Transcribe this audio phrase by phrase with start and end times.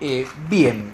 [0.00, 0.92] Eh, bien.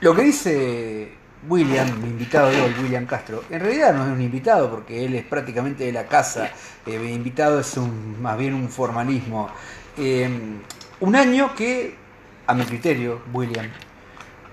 [0.00, 1.12] Lo que dice
[1.48, 5.14] William, mi invitado de hoy, William Castro, en realidad no es un invitado porque él
[5.14, 6.50] es prácticamente de la casa.
[6.86, 9.48] Eh, mi invitado es un, más bien un formalismo.
[9.96, 10.28] Eh,
[11.00, 11.94] un año que,
[12.46, 13.66] a mi criterio, William,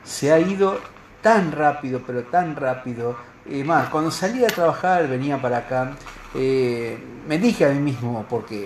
[0.03, 0.79] se ha ido
[1.21, 3.17] tan rápido, pero tan rápido.
[3.65, 5.93] Más, cuando salí a trabajar, venía para acá,
[6.33, 8.65] me dije a mí mismo, porque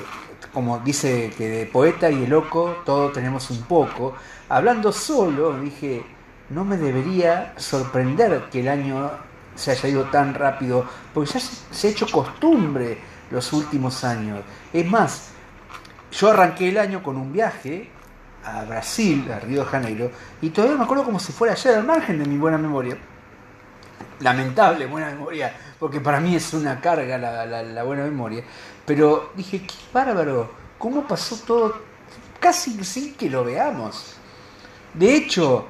[0.54, 4.16] como dice que de poeta y de loco todos tenemos un poco,
[4.50, 6.04] hablando solo, dije,
[6.50, 9.12] no me debería sorprender que el año
[9.56, 12.98] se haya ido tan rápido, porque ya se, ha hecho costumbre
[13.30, 14.42] los últimos años.
[14.74, 15.30] Es más,
[16.12, 17.90] yo arranqué el año con un viaje
[18.44, 20.12] a Brasil, a Río de Janeiro,
[20.42, 22.98] y todavía me acuerdo como si fuera ayer al margen de mi buena memoria.
[24.20, 28.44] Lamentable buena memoria, porque para mí es una carga la, la- la buena memoria.
[28.86, 31.76] Pero dije, qué bárbaro, cómo pasó todo
[32.40, 34.14] casi sin que lo veamos.
[34.94, 35.66] De hecho,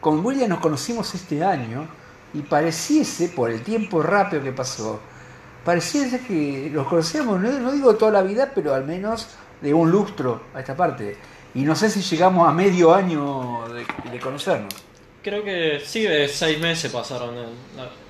[0.00, 1.86] con William nos conocimos este año
[2.32, 4.98] y pareciese, por el tiempo rápido que pasó,
[5.62, 9.28] pareciese que los conocíamos, no, digo toda la vida, pero al menos
[9.60, 11.18] de un lustro a esta parte.
[11.54, 13.64] Y no sé si llegamos a medio año
[14.10, 14.72] de, conocernos.
[15.22, 17.36] Creo que sí, seis meses pasaron.
[17.36, 18.09] en-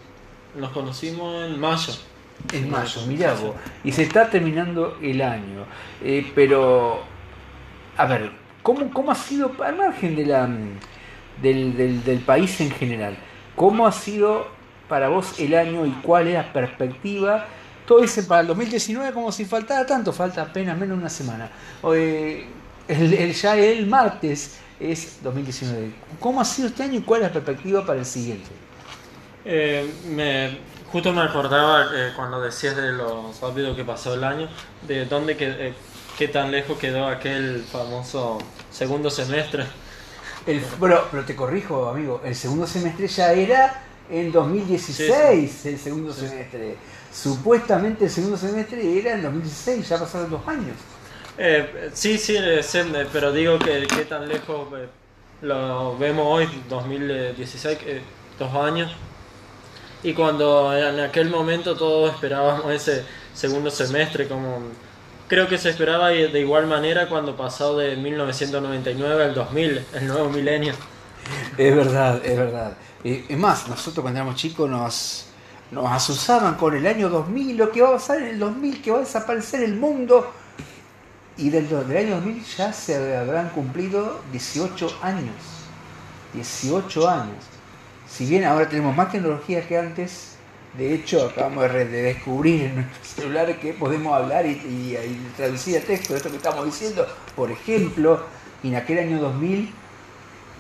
[0.54, 1.92] Nos conocimos en mayo.
[2.52, 3.54] En mayo, mirá vos.
[3.84, 5.66] Y se está terminando el año.
[6.02, 7.02] Eh, pero,
[7.96, 10.48] a ver, ¿cómo, ¿cómo ha sido, al margen de la,
[11.42, 13.16] del, del, del país en general,
[13.54, 14.48] cómo ha sido
[14.88, 17.44] para vos el año y cuál es la perspectiva?
[17.86, 21.50] Todo dice para el 2019 como si faltara tanto, falta apenas menos una semana.
[21.92, 22.46] Eh,
[22.88, 25.90] el- ya el martes es 2019.
[26.18, 28.48] ¿Cómo ha sido este año y cuál es la perspectiva para el siguiente?
[29.44, 30.58] Eh, me,
[30.92, 34.48] justo me acordaba eh, cuando decías de lo rápido que pasó el año,
[34.82, 35.74] de dónde que, eh,
[36.16, 38.38] qué tan lejos quedó aquel famoso
[38.70, 39.66] segundo semestre.
[40.46, 46.12] El, bueno, pero te corrijo, amigo, el segundo semestre ya era en 2016, el segundo
[46.12, 46.28] Sí, sí.
[46.28, 46.78] semestre.
[47.10, 50.76] Supuestamente el segundo semestre era en 2016, ya pasaron dos años.
[51.36, 54.68] Eh, sí, sí, eh, eh, pero digo que qué tan lejos
[55.40, 58.02] lo vemos hoy, 2016, eh,
[58.38, 58.92] dos años.
[60.02, 64.62] Y cuando en aquel momento todos esperábamos ese segundo semestre, como
[65.28, 70.30] creo que se esperaba de igual manera cuando pasó de 1999 al 2000, el nuevo
[70.30, 70.74] milenio.
[71.56, 72.72] Es verdad, es verdad.
[73.04, 75.26] Eh, es más, nosotros cuando éramos chicos nos,
[75.70, 78.90] nos asusaban con el año 2000, lo que va a pasar en el 2000, que
[78.90, 80.32] va a desaparecer el mundo.
[81.36, 85.34] Y del, del año 2000 ya se habrán cumplido 18 años.
[86.34, 87.49] 18 años.
[88.10, 90.34] Si bien ahora tenemos más tecnología que antes,
[90.76, 94.98] de hecho acabamos de, de descubrir en nuestro celular que podemos hablar y,
[95.36, 97.06] traducir a texto esto que estamos diciendo.
[97.36, 98.20] Por ejemplo,
[98.64, 99.72] en aquel año 2000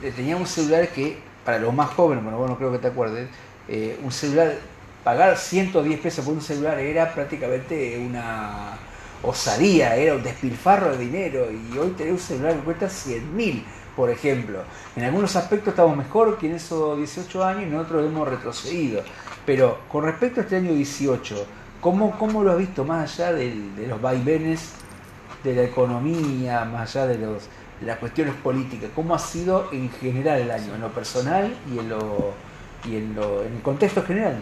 [0.02, 2.88] eh, teníamos un celular que, para los más jóvenes, bueno, vos no creo que te
[2.88, 3.28] acuerdes,
[3.68, 4.54] eh, un celular,
[5.02, 8.78] pagar 110 pesos por un celular era prácticamente una
[9.22, 13.64] osadía, era un despilfarro de dinero y hoy tener un celular que cuesta 100 mil,
[14.00, 14.62] por ejemplo.
[14.96, 19.02] En algunos aspectos estamos mejor que en esos 18 años y en otros hemos retrocedido.
[19.44, 21.46] Pero con respecto a este año 18,
[21.82, 24.72] ¿cómo, cómo lo has visto más allá de los vaivenes
[25.44, 27.42] de la economía, más allá de, los,
[27.82, 28.88] las cuestiones políticas?
[28.94, 32.32] ¿Cómo ha sido en general el año, en lo personal y en, lo,
[32.86, 34.40] y en, lo, en el contexto general?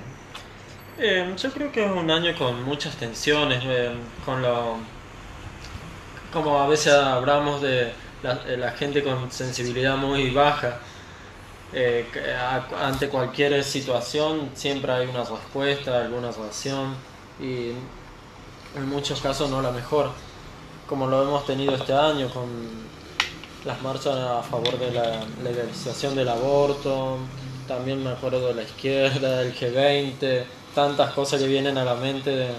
[1.00, 3.90] Eh, yo creo que es un año con muchas tensiones, eh,
[4.24, 4.76] con lo,
[6.32, 7.92] como a veces hablamos de
[8.22, 10.78] la, de la gente con sensibilidad muy baja.
[11.72, 12.06] eh,
[12.82, 16.94] ante cualquier situación siempre hay una respuesta, alguna reacción
[17.40, 17.72] y
[18.76, 20.10] en muchos casos no la mejor,
[20.88, 22.48] como lo hemos tenido este año con
[23.64, 27.18] las marchas a favor de la legalización del aborto,
[27.66, 32.30] también me acuerdo de la izquierda, del G20, tantas cosas que vienen a la mente.
[32.30, 32.54] de-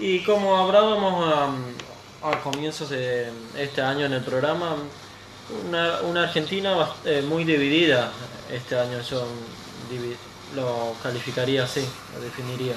[0.00, 1.48] Y como hablábamos a,
[2.24, 4.76] a comienzos de este año en el programa,
[5.66, 8.10] una, una Argentina eh, muy dividida
[8.50, 9.26] este año, yo
[10.56, 12.74] lo calificaría así, lo definiría.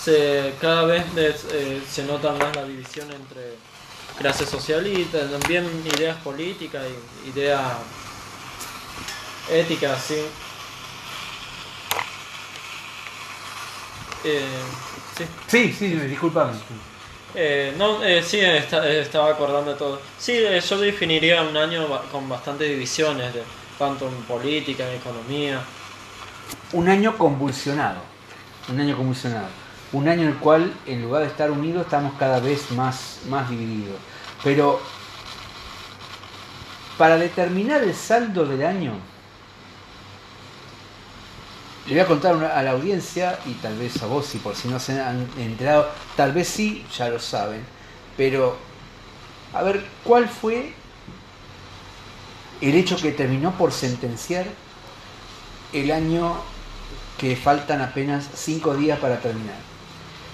[0.00, 3.56] Se, cada vez eh, se nota más la división entre
[4.18, 5.66] clase social también
[5.96, 6.84] ideas políticas
[7.24, 7.60] y ideas
[9.50, 10.22] éticas, sí.
[14.24, 14.46] Eh,
[15.16, 15.24] sí.
[15.48, 16.52] Sí, sí, disculpame.
[17.34, 20.00] Eh, no, eh, sí, está- eh, estaba acordando todo.
[20.18, 23.42] Sí, eh, yo definiría un año con bastantes divisiones, de,
[23.78, 25.60] tanto en política, en economía.
[26.72, 28.00] Un año convulsionado.
[28.68, 29.46] Un año convulsionado.
[29.92, 33.48] Un año en el cual, en lugar de estar unidos, estamos cada vez más, más
[33.48, 33.96] divididos.
[34.44, 34.80] Pero
[36.98, 38.92] para determinar el saldo del año,
[41.90, 44.68] le voy a contar a la audiencia y tal vez a vos, si por si
[44.68, 47.64] no se han enterado, tal vez sí, ya lo saben,
[48.16, 48.56] pero
[49.52, 50.72] a ver, ¿cuál fue
[52.60, 54.46] el hecho que terminó por sentenciar
[55.72, 56.36] el año
[57.18, 59.58] que faltan apenas cinco días para terminar?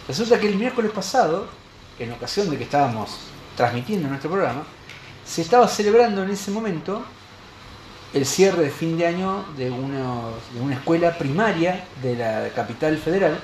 [0.06, 1.48] Resulta que el miércoles pasado,
[1.98, 3.16] en ocasión de que estábamos
[3.56, 4.64] transmitiendo nuestro programa,
[5.24, 7.02] se estaba celebrando en ese momento
[8.14, 13.38] el cierre de fin de año de, una escuela primaria de la capital federal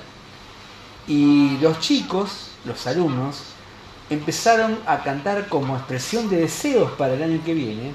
[1.06, 3.42] y los chicos, los alumnos,
[4.08, 7.94] empezaron a cantar como expresión de deseos para el año que viene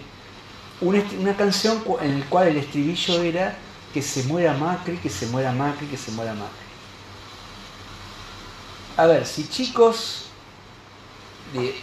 [0.82, 3.58] una, una canción en la cual el estribillo era
[3.94, 6.68] que se muera Macri, que se muera Macri, que se muera Macri.
[8.98, 10.26] A ver, si chicos
[11.54, 11.76] de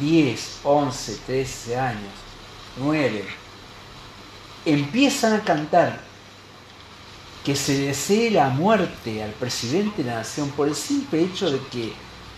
[0.00, 2.12] 10, 11, 13 años,
[2.76, 3.24] 9,
[4.64, 6.00] empiezan a cantar
[7.44, 11.58] que se desee la muerte al presidente de la nación por el simple hecho de
[11.68, 11.92] que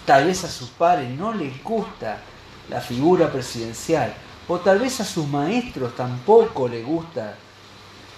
[0.05, 2.21] tal vez a sus padres no les gusta
[2.69, 4.15] la figura presidencial,
[4.49, 7.37] o tal vez a sus maestros tampoco les gusta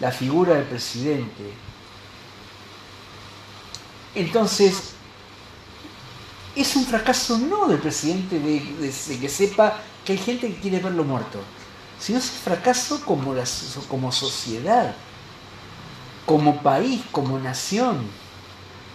[0.00, 1.52] la figura del presidente.
[4.14, 4.94] Entonces,
[6.56, 11.04] es un fracaso no del presidente de, que sepa que hay gente que quiere verlo
[11.04, 11.40] muerto,
[11.98, 13.34] sino es un fracaso como,
[13.88, 14.94] como sociedad,
[16.26, 18.06] como país, como nación.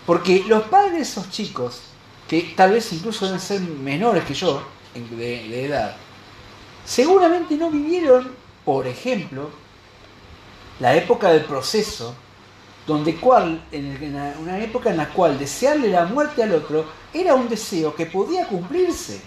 [0.05, 1.81] Porque los padres de esos chicos,
[2.27, 4.63] que tal vez incluso deben ser menores que yo
[4.93, 5.95] de, de edad,
[6.85, 8.31] seguramente no vivieron,
[8.65, 9.49] por ejemplo,
[10.79, 12.15] la época del proceso
[12.85, 17.47] donde cual, en una época en la cual desearle la muerte al otro era un
[17.47, 19.21] deseo que podía cumplirse.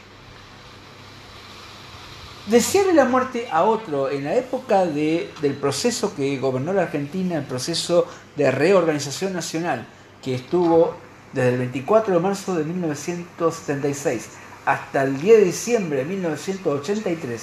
[2.46, 7.38] Desearle la muerte a otro en la época de, del proceso que gobernó la Argentina,
[7.38, 8.06] el proceso
[8.36, 9.84] de reorganización nacional,
[10.22, 10.94] que estuvo
[11.32, 14.28] desde el 24 de marzo de 1976
[14.64, 17.42] hasta el 10 de diciembre de 1983,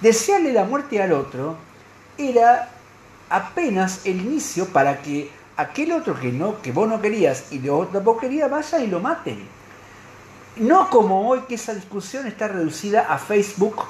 [0.00, 1.56] desearle la muerte al otro
[2.16, 2.70] era
[3.30, 7.90] apenas el inicio para que aquel otro que no, que vos no querías y vos
[7.90, 9.48] tampoco querías, vaya y lo maten.
[10.58, 13.82] No como hoy que esa discusión está reducida a Facebook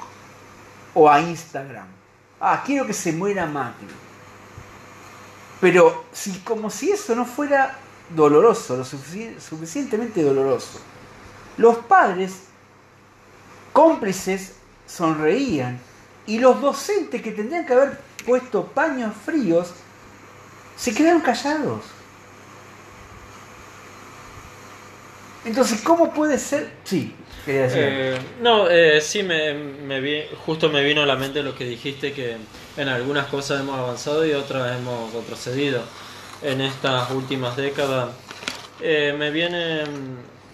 [0.95, 1.85] o a Instagram.
[2.39, 3.87] Ah, quiero que se muera Macri.
[5.61, 7.77] Pero si, como si eso no fuera
[8.09, 10.79] doloroso, lo suficientemente doloroso.
[11.57, 12.33] Los padres
[13.71, 14.53] cómplices
[14.87, 15.79] sonreían
[16.25, 19.73] y los docentes que tendrían que haber puesto paños fríos
[20.75, 21.94] se quedaron callados.
[25.45, 26.69] Entonces, ¿cómo puede ser?
[26.83, 27.15] Sí,
[27.45, 27.81] quería decir.
[27.83, 31.65] Eh, no, eh, sí, me, me vi, justo me vino a la mente lo que
[31.65, 32.37] dijiste, que
[32.77, 35.83] en algunas cosas hemos avanzado y otras hemos retrocedido
[36.41, 38.09] en estas últimas décadas.
[38.81, 39.83] Eh, me viene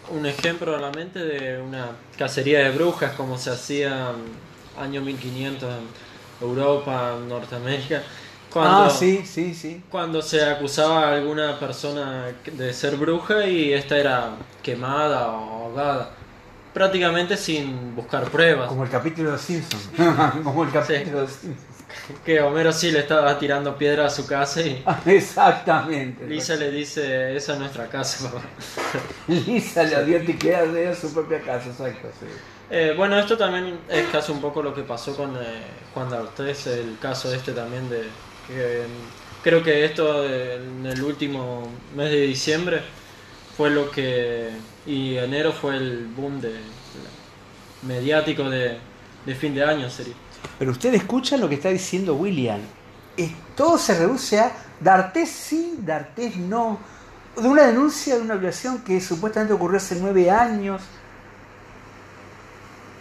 [0.09, 4.11] un ejemplo a la mente de una cacería de brujas, como se hacía
[4.77, 8.03] año 1500 en Europa, Norteamérica
[8.51, 9.81] cuando, ah, sí, sí, sí.
[9.89, 14.31] Cuando se acusaba a alguna persona de ser bruja y esta era
[14.61, 16.11] quemada o ahogada.
[16.73, 18.67] Prácticamente sin buscar pruebas.
[18.67, 19.89] Como el capítulo de Simpsons.
[20.43, 21.71] Como el capítulo de Simpsons.
[22.25, 24.83] Que Homero sí le estaba tirando piedra a su casa y.
[25.05, 26.25] Exactamente.
[26.25, 28.45] Lisa le dice: Esa es nuestra casa, papá.
[29.27, 32.27] Lisa le dio tiquear de su propia casa, exacto, sí.
[32.69, 35.61] Eh, bueno, esto también es casi un poco lo que pasó con eh,
[35.93, 38.07] Juan D'Artés, el caso este también de,
[39.43, 42.81] creo que esto en el último mes de diciembre
[43.55, 44.49] fue lo que.
[44.85, 46.55] Y enero fue el boom de,
[47.83, 48.79] mediático de,
[49.39, 50.15] fin de año, sería.
[50.57, 52.59] Pero usted escucha lo que está diciendo William.
[53.55, 56.79] todo se reduce a D'Artés sí, D'Artés no.
[57.39, 60.81] De una denuncia de una violación que supuestamente ocurrió hace nueve años.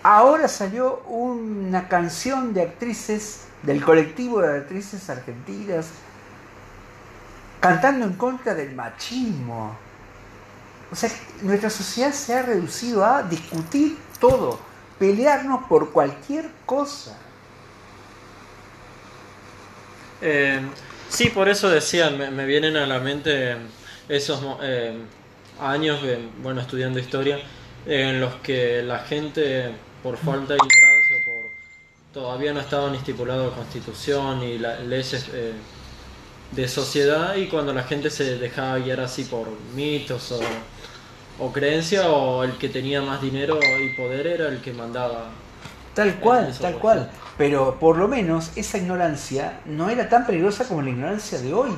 [0.03, 5.89] Ahora salió una canción de actrices del colectivo de actrices argentinas,
[7.61, 9.77] cantando en contra del machismo.
[10.91, 11.11] O sea,
[11.43, 14.59] nuestra sociedad se ha reducido a discutir todo,
[14.99, 17.17] pelearnos por cualquier cosa.
[20.23, 20.61] Eh,
[21.09, 23.57] sí, por eso decía, me, vienen a la mente
[24.09, 24.99] esos eh,
[25.61, 26.01] años,
[26.43, 27.39] bueno, estudiando historia,
[27.87, 31.17] en los que la gente, por falta de ignorancia,
[32.13, 35.53] todavía no estaban estipulados constitución y las leyes eh,
[36.53, 40.41] de sociedad y cuando la gente se dejaba guiar así por mitos o,
[41.39, 45.31] o creencia o el que tenía más dinero y poder era el que mandaba
[45.95, 47.11] Tal cual, tal por cual.
[47.37, 51.71] Pero por lo menos esa ignorancia no era tan peligrosa como la ignorancia de hoy.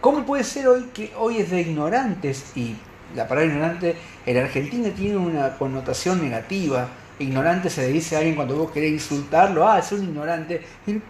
[0.00, 2.56] ¿Cómo puede ser hoy que hoy es de ignorantes?
[2.56, 2.76] Y
[3.16, 6.88] la palabra ignorante en Argentina tiene una connotación negativa.
[7.18, 10.64] Ignorante se le dice a alguien cuando vos querés insultarlo, ah, es un ignorante.
[10.86, 11.02] Ig-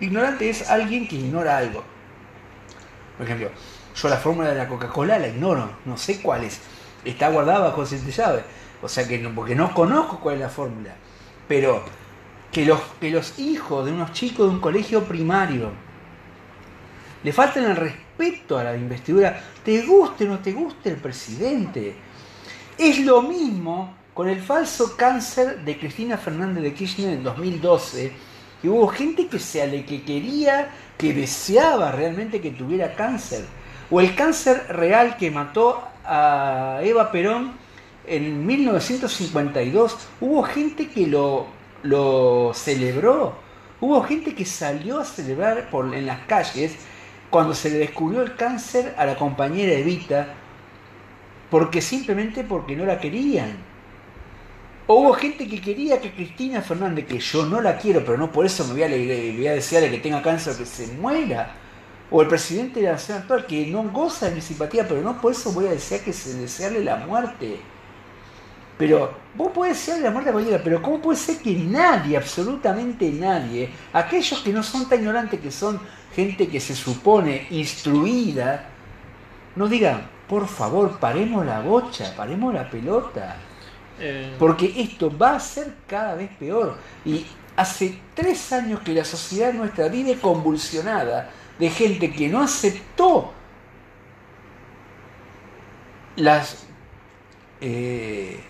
[0.00, 1.84] Ignorante es alguien que ignora algo.
[3.16, 3.50] Por ejemplo,
[3.94, 6.60] yo la fórmula de la Coca-Cola la ignoro, no sé cuál es.
[7.04, 8.44] Está guardada bajo siete llaves.
[8.82, 10.94] O sea que no, porque no conozco cuál es la fórmula.
[11.48, 11.84] Pero
[12.52, 15.70] que los, que los hijos de unos chicos de un colegio primario
[17.22, 21.94] le faltan el respeto a la investidura, te guste o no te guste el presidente.
[22.78, 28.12] Es lo mismo con el falso cáncer de Cristina Fernández de Kirchner en 2012,
[28.60, 33.46] que hubo gente que, se, ale- que quería, que deseaba realmente que tuviera cáncer.
[33.90, 37.58] O el cáncer real que mató a Eva Perón
[38.04, 39.96] en 1952.
[40.20, 41.46] Hubo gente que lo,
[41.82, 43.42] lo celebró.
[43.80, 46.78] Hubo gente que salió a celebrar por, en las calles
[47.30, 50.42] cuando se le descubrió el cáncer a la compañera Evita,
[51.48, 53.69] porque simplemente porque no la querían.
[54.92, 58.32] O hubo gente que quería que Cristina Fernández, que yo no la quiero, pero no
[58.32, 59.54] por eso me voy a, voy a
[59.88, 61.54] que tenga cáncer, que se muera.
[62.10, 65.20] O el presidente de la nación actual, que no goza de mi simpatía, pero no
[65.20, 67.60] por eso voy a desear que se desearle la muerte.
[68.78, 73.12] Pero vos podés desearle la muerte a cualquiera, pero ¿cómo puede ser que nadie, absolutamente
[73.12, 75.80] nadie, aquellos que no son tan ignorantes, que son
[76.16, 78.66] gente que se supone instruida,
[79.54, 83.36] no digan, por favor, paremos la bocha, paremos la pelota?
[84.00, 86.76] Eh, Porque esto va a ser cada vez peor.
[87.04, 87.26] Y
[87.56, 93.32] hace tres años que la sociedad nuestra vive convulsionada de gente que no aceptó
[96.16, 96.66] las...
[97.60, 98.40] eh,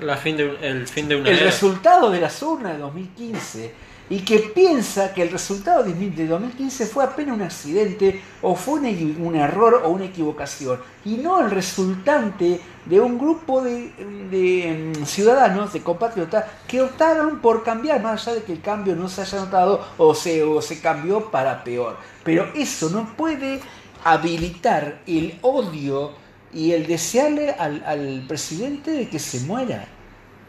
[0.00, 1.44] la fin de, un- el fin de una el era.
[1.46, 3.74] resultado de las urnas de 2015
[4.10, 8.74] y que piensa que el resultado de de 2015 fue apenas un accidente o fue
[8.80, 15.72] un error o una equivocación y no el resultante de un grupo de, mm, ciudadanos,
[15.72, 19.40] de compatriotas que optaron por cambiar, más allá de que el cambio no se haya
[19.40, 21.96] notado o se, o se cambió para peor.
[22.24, 23.60] Pero eso no puede
[24.04, 26.12] habilitar el odio
[26.52, 29.88] y el desearle al, al presidente de que se muera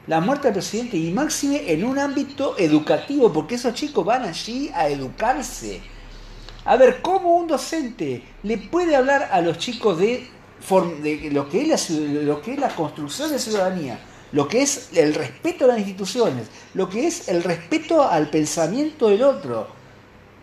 [0.08, 4.70] la muerte del presidente y máxime en un ámbito educativo, porque esos chicos van allí
[4.74, 5.82] a educarse.
[6.64, 10.28] A ver, ¿cómo un docente le puede hablar a los chicos de,
[11.02, 14.00] de lo, que es la, lo que es la construcción de ciudadanía,
[14.32, 19.10] lo que es el respeto a las instituciones, lo que es el respeto al pensamiento
[19.10, 19.68] del otro,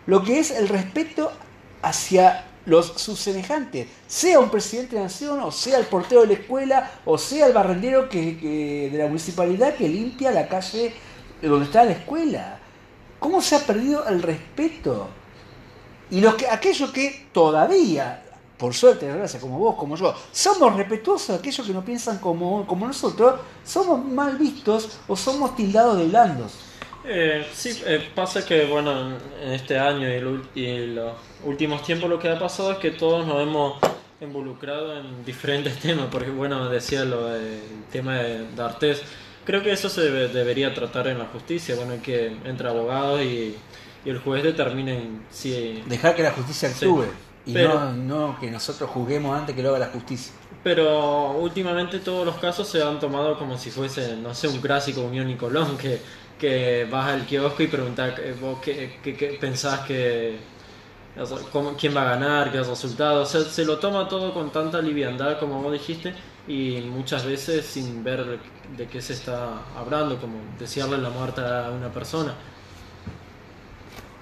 [0.05, 1.31] lo que es el respeto
[1.81, 6.33] hacia los sus semejantes, sea un presidente de nación, o sea el portero de la
[6.33, 10.93] escuela, o sea el barrendero que, que- de la municipalidad que limpia la calle
[11.41, 12.59] donde está la escuela.
[13.19, 15.09] ¿Cómo se ha perdido el respeto?
[16.09, 18.22] Y los que, aquellos que todavía,
[18.63, 22.87] por suerte, desgracia, como vos, como yo, somos respetuosos, aquellos que no piensan como, como
[22.87, 26.53] nosotros, somos mal vistos o somos tildados de blandos.
[27.03, 31.11] Eh, sí, eh, pasa que bueno, en- este año y, el y los
[31.43, 33.73] últimos tiempos lo que ha pasado es que todos nos hemos
[34.21, 37.59] involucrado en diferentes temas, porque bueno, decía lo del
[37.91, 39.01] tema de D'Artés,
[39.43, 43.57] creo que eso se debe- debería tratar en la justicia, bueno, que entre abogados y,
[44.05, 45.83] y el juez determinen si...
[45.85, 47.07] Dejar que la justicia Sí, actúe
[47.45, 50.33] y pero- no, no que nosotros juzguemos antes que lo haga la justicia.
[50.63, 55.01] Pero últimamente todos los casos se han tomado como si fuese, no sé, un clásico
[55.01, 56.01] Unión y Colón, que,
[56.39, 60.39] que vas al kiosco y preguntas eh, vos qué, qué- qué pensás que...
[61.79, 63.23] quién va a ganar, qué resultado.
[63.23, 66.15] O sea, se lo toma todo con tanta liviandad como vos dijiste
[66.47, 68.39] y muchas veces sin ver
[68.77, 72.35] de qué se está hablando, como desearle la muerte a una persona.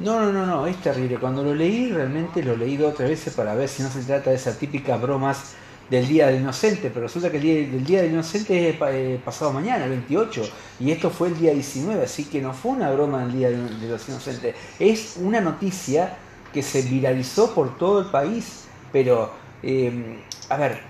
[0.03, 1.17] No, no, no, no, es terrible.
[1.20, 4.01] Cuando lo leí, realmente lo leí dos o tres veces para ver si no se
[4.01, 5.53] trata de esas típicas bromas
[5.91, 9.22] del Día del Inocente, pero resulta que el Día del Día del Inocente es eh,
[9.24, 10.41] pasado mañana, el 28,
[10.79, 13.58] y esto fue el día 19, así que no fue una broma del Día de
[13.58, 16.17] de los Inocentes, es una noticia
[16.53, 20.81] que se viralizó por todo el país, pero, eh, a ver,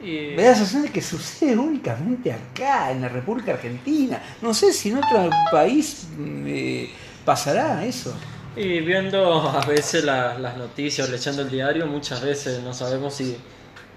[0.00, 0.34] Y...
[0.36, 4.72] me da la sensación de que sucede únicamente acá, en la República Argentina, no sé
[4.72, 6.90] si en otro país mm, eh,
[7.24, 8.14] pasará eso.
[8.56, 13.36] Y viendo a veces la- las noticias leyendo el diario, muchas veces no sabemos si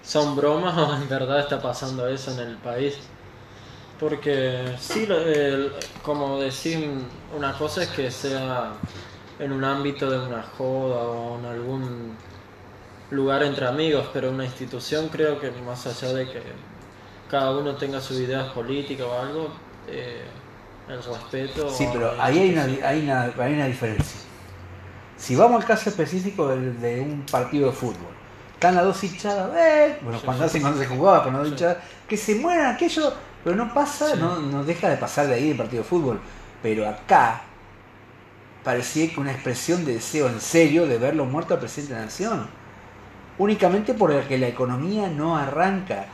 [0.04, 2.96] son bromas o en verdad está pasando eso en el país.
[4.00, 5.08] Porque sí,
[6.04, 6.88] como decir,
[7.36, 8.74] una cosa es que sea
[9.40, 12.16] en un ámbito de una joda o en algún
[13.12, 16.42] lugar entre amigos, pero una institución creo que más allá de que
[17.30, 19.50] cada uno tenga sus ideas políticas o algo,
[19.88, 20.24] eh,
[20.88, 21.70] el respeto.
[21.70, 24.22] Sí, pero ahí hay una, hay, una, hay una diferencia.
[25.18, 28.16] Si vamos al caso específico de, de un partido de fútbol,
[28.54, 30.48] están las dos hinchadas, eh, bueno, Sí, cuando, sí.
[30.48, 31.78] hacen, cuando se jugaba con las dos hinchadas,
[32.08, 33.14] que se mueran aquello,
[33.44, 36.20] pero no pasa, no, no deja de pasar de ahí el partido de fútbol.
[36.62, 37.42] Pero acá
[38.64, 42.06] parecía que una expresión de deseo en serio de verlo muerto al presidente de la
[42.06, 42.48] nación.
[43.38, 46.06] Únicamente porque la economía no arranca.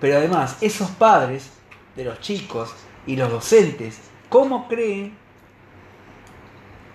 [0.00, 1.50] Pero además, esos padres
[1.94, 2.72] de los chicos
[3.06, 5.14] y los docentes, ¿cómo creen?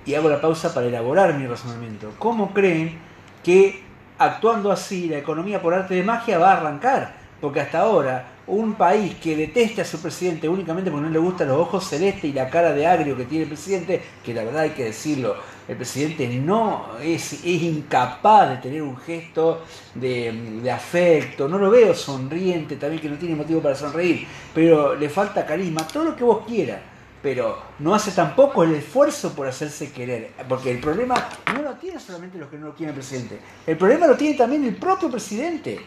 [0.06, 2.12] Y hago la pausa para elaborar mi razonamiento.
[2.18, 2.98] ¿Cómo creen
[3.44, 3.84] que
[4.18, 7.16] actuando así la economía por arte de magia va a arrancar?
[7.42, 11.48] Porque hasta ahora un país que detesta a su presidente únicamente porque no le gustan
[11.48, 14.64] los ojos celestes y la cara de agrio que tiene el presidente, que la verdad
[14.64, 15.36] hay que decirlo,
[15.68, 19.64] el presidente no es, es incapaz de tener un gesto
[19.94, 24.96] de, de afecto, no lo veo sonriente, también que no tiene motivo para sonreír, pero
[24.96, 26.80] le falta carisma, todo lo que vos quieras,
[27.22, 32.00] pero no hace tampoco el esfuerzo por hacerse querer, porque el problema no lo tiene
[32.00, 35.12] solamente los que no lo quieren el presidente, el problema lo tiene también el propio
[35.12, 35.80] presidente.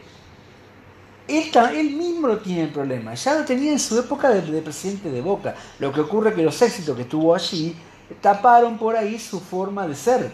[1.29, 3.15] Él, mismo lo tiene el problema.
[3.15, 5.55] Ya lo tenía en su época de, de presidente de Boca.
[5.79, 7.75] Lo que ocurre es que los éxitos que tuvo allí
[8.21, 10.31] taparon por ahí su forma de ser.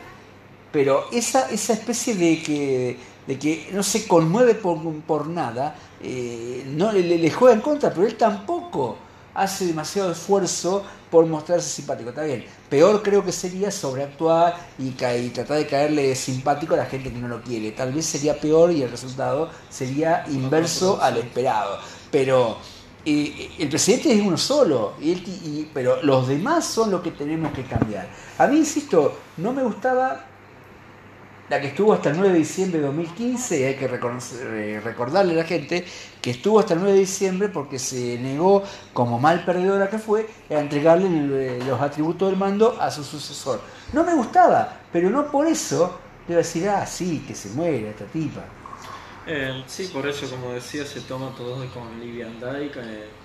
[0.72, 6.64] Pero esa, esa especie de que, de que no se conmueve por, por nada, eh,
[6.66, 8.96] no le, le juega en contra, pero él tampoco
[9.38, 12.10] hace demasiado esfuerzo por mostrarse simpático.
[12.10, 17.10] Está bien, peor creo que sería sobreactuar y, tratar de caerle simpático a la gente
[17.12, 17.70] que no lo quiere.
[17.72, 21.78] Tal vez sería peor y el resultado sería inverso al esperado.
[22.10, 22.58] Pero
[23.04, 27.12] eh, el presidente es uno solo, y él y- pero los demás son los que
[27.12, 28.08] tenemos que cambiar.
[28.38, 30.26] A mí, insisto, no me gustaba
[31.48, 35.32] la que estuvo hasta el 9 de diciembre de 2015, y hay que eh, recordarle
[35.32, 35.84] a la gente
[36.20, 38.62] que estuvo hasta el 9 de diciembre porque se negó,
[38.92, 43.62] como mal perdedora que fue, a entregarle eh, los atributos del mando a su sucesor.
[43.92, 46.00] No me gustaba, pero no por eso
[46.34, 48.44] a decir, ah, sí, que se muere esta tipa.
[49.26, 52.70] Eh, sí, por eso, como decía, se toma todo con liviandad y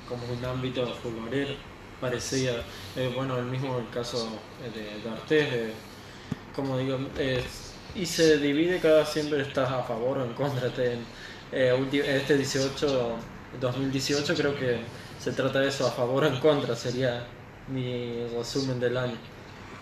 [0.07, 1.55] como un ámbito futbolero.
[1.99, 5.73] Parecía, eh, bueno, el mismo el caso de, de Artés,
[6.53, 7.43] como digo, eh,
[7.95, 10.67] y se divide cada siempre estás a favor o en contra.
[10.67, 10.97] Este,
[11.51, 13.15] eh, este 18,
[13.60, 14.79] 2018 creo que
[15.19, 17.25] se trata de eso, a favor o en contra, sería
[17.67, 19.17] mi resumen del año.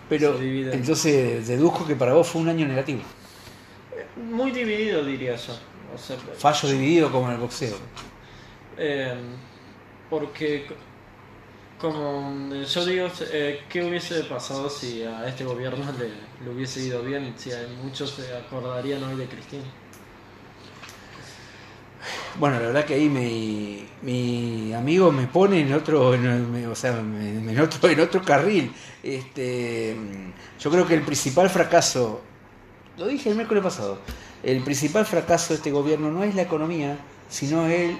[0.08, 3.00] Pero entonces dedujo que para vos fue un año negativo.
[4.16, 5.54] Muy dividido diría yo.
[5.94, 7.76] O sea, Fallo dividido como en el boxeo.
[8.76, 9.14] Eh,
[10.08, 10.66] porque,
[11.82, 17.02] como eh, yo digo, eh, ¿qué hubiese pasado si a este gobierno le, hubiese ido
[17.02, 17.34] bien?
[17.36, 17.50] Si
[17.82, 19.64] muchos se acordarían hoy de Cristina.
[22.38, 27.60] Bueno, la verdad que ahí mi, mi amigo me pone en otro, o sea, en
[27.60, 28.72] otro, en otro carril.
[29.02, 29.96] Este,
[30.60, 32.22] yo creo que el principal fracaso,
[32.96, 33.98] lo dije el miércoles pasado,
[34.44, 36.96] el principal fracaso de este gobierno no es la economía,
[37.28, 37.98] sino el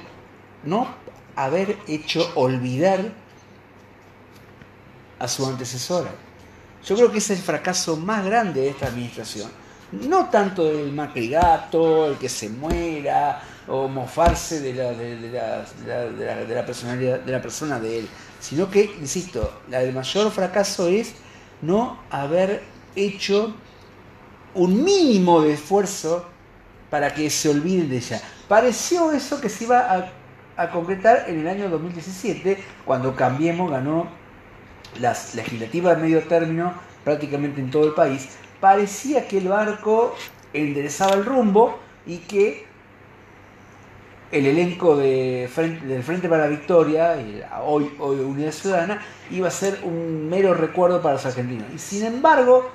[0.64, 0.86] no
[1.34, 3.21] haber hecho olvidar
[5.22, 6.10] a su antecesora.
[6.84, 9.48] Yo creo que es el fracaso más grande de esta administración.
[9.92, 16.26] No tanto el macrigato, el que se muera, o mofarse de la, de, la, de
[16.26, 18.08] la- de la- personalidad, de la persona de él,
[18.40, 21.14] sino que, insisto, el mayor fracaso es
[21.60, 22.62] no haber
[22.96, 23.54] hecho
[24.54, 26.26] un mínimo de esfuerzo
[26.90, 28.20] para que se olviden de ella.
[28.48, 30.12] Pareció eso que se iba a,
[30.62, 34.08] a concretar en el año 2017, cuando Cambiemos ganó
[35.00, 36.74] las legislativas de medio término
[37.04, 38.28] prácticamente en todo el país,
[38.60, 40.14] parecía que el barco
[40.52, 42.66] enderezaba el rumbo y que
[44.30, 47.16] el elenco del Frente para la Victoria,
[47.64, 51.66] hoy, hoy Unidad Ciudadana, iba a ser un mero recuerdo para los argentinos.
[51.74, 52.70] Y sin embargo,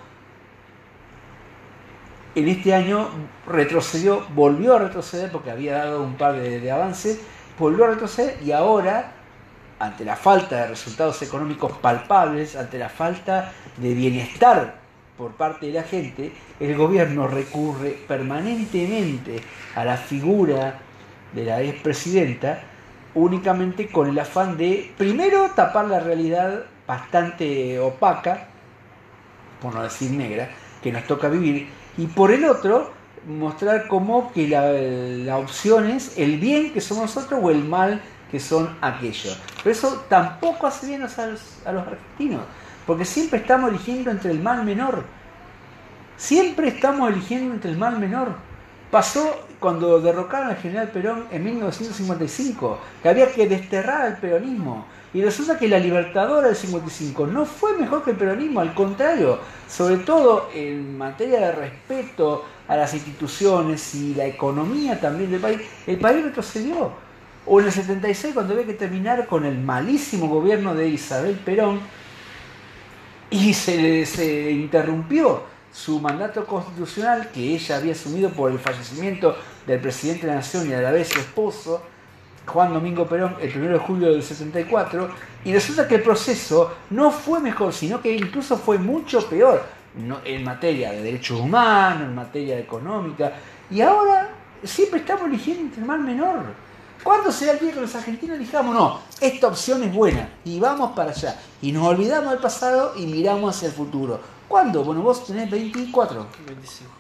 [2.36, 3.10] en este año
[3.48, 7.20] retrocedió, volvió a retroceder porque había dado un par de avances,
[7.58, 9.14] volvió a retroceder y ahora,
[9.80, 14.76] ante la falta de resultados económicos palpables, ante la falta de bienestar
[15.18, 19.42] por parte de la gente, el gobierno recurre permanentemente
[19.76, 20.80] a la figura
[21.34, 22.62] de la expresidenta
[23.16, 28.48] únicamente con el afán de, primero, tapar la realidad bastante opaca,
[29.62, 30.50] por no decir negra,
[30.84, 32.92] que nos toca vivir, y por el otro,
[33.28, 38.02] mostrar como que la, la opción es el bien que somos nosotros o el mal
[38.02, 39.40] que son aquellos.
[39.64, 42.42] Pero eso tampoco hace bien a los, a los argentinos,
[42.86, 45.04] porque siempre estamos eligiendo entre el mal menor.
[46.18, 48.30] Siempre estamos eligiendo entre el mal menor.
[48.92, 54.86] Pasó cuando derrocaron al general Perón en 1955, que había que desterrar al peronismo.
[55.14, 59.40] Y resulta que la Libertadora del 55 no fue mejor que el peronismo, al contrario,
[59.68, 65.62] sobre todo en materia de respeto a las instituciones y la economía también del país,
[65.88, 67.07] el país retrocedió.
[67.48, 71.80] O en el 76, cuando había que terminar con el malísimo gobierno de Isabel Perón,
[73.30, 79.80] y se, se interrumpió su mandato constitucional que ella había asumido por el fallecimiento del
[79.80, 81.84] presidente de la Nación y a la vez su esposo,
[82.46, 85.10] Juan Domingo Perón, el 1 de julio del 64,
[85.46, 89.64] y resulta que el proceso no fue mejor, sino que incluso fue mucho peor
[90.26, 93.34] en materia de derechos humanos, en materia económica,
[93.70, 94.30] y ahora
[94.64, 96.67] siempre estamos eligiendo entre el mal menor.
[97.04, 100.92] ¿Cuándo será el día que los argentinos dijamos, no, esta opción es buena y vamos
[100.92, 101.40] para allá?
[101.62, 104.20] Y nos olvidamos del pasado y miramos hacia el futuro.
[104.48, 104.84] ¿Cuándo?
[104.84, 106.26] Bueno, vos tenés 24.
[106.46, 106.92] 25.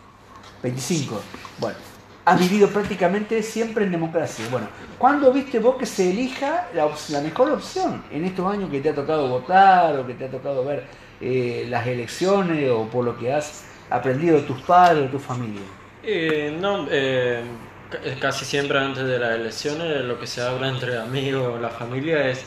[0.61, 1.21] 25.
[1.59, 1.77] Bueno,
[2.25, 4.45] has vivido prácticamente siempre en democracia.
[4.51, 8.81] Bueno, ¿cuándo viste vos que se elija la, la mejor opción en estos años que
[8.81, 10.85] te ha tocado votar o que te ha tocado ver
[11.21, 15.19] eh, las elecciones o por lo que has aprendido de tus padres o de tu
[15.19, 15.61] familia?
[16.03, 17.43] Eh, no, eh,
[18.19, 22.27] casi siempre antes de las elecciones lo que se habla entre amigos o la familia
[22.29, 22.45] es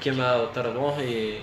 [0.00, 1.38] quién va a votar vos y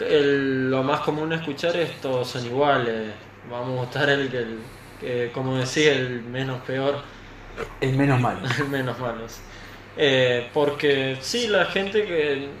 [0.00, 3.14] el- lo más común escuchar es todos son iguales,
[3.50, 4.70] vamos a votar el que, el-
[5.00, 7.02] que, como decía, el menos peor,
[7.80, 8.40] El menos malo.
[8.58, 9.44] el menos malos.
[9.96, 12.60] Eh, porque sí, la gente que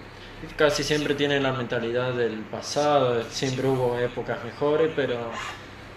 [0.56, 5.32] casi siempre tiene la mentalidad del pasado, siempre hubo épocas mejores, pero...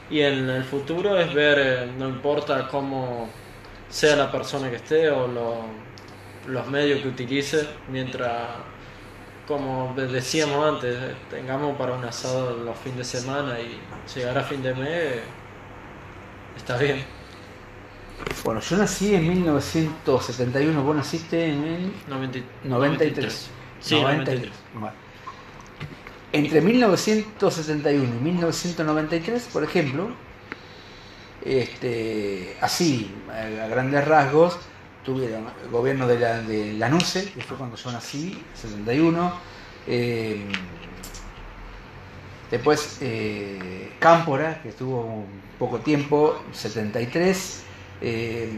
[0.10, 3.30] Y en el futuro es ver, eh, no importa cómo
[4.00, 5.66] sea la persona que esté o lo-
[6.48, 8.34] los medios que utilice, mientras,
[9.48, 10.98] como decíamos antes,
[11.30, 13.80] tengamos para un asado los fines de semana y
[14.14, 15.22] llegar a fin de mes,
[16.56, 17.06] está bien.
[18.44, 23.50] Bueno, yo nací en 1971, vos naciste en el 90 93.
[23.80, 24.52] Sí, 93.
[24.74, 24.96] Bueno.
[26.32, 30.10] Entre 1971 y 1993, por ejemplo,
[31.46, 34.58] este, así, a grandes rasgos,
[35.06, 39.32] tuvieron el gobierno de la de Lanuse, que fue cuando yo nací, 71.
[39.88, 40.44] eh,
[42.52, 47.64] después eh, Cámpora, que estuvo un poco tiempo, 73.
[48.02, 48.50] eh,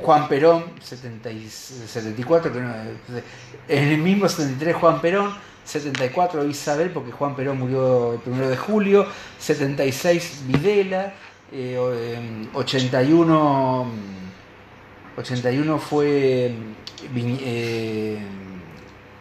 [0.00, 2.74] Juan Perón, 70 y 74, que no-
[3.68, 5.32] en el mismo 73 Juan Perón,
[5.64, 9.06] 74 Isabel, porque Juan Perón murió el 1 de julio,
[9.38, 11.12] 76 Videla,
[11.52, 13.86] eh, o- em, 81,
[15.16, 16.52] 81 fue
[17.14, 18.18] Viñ- eh,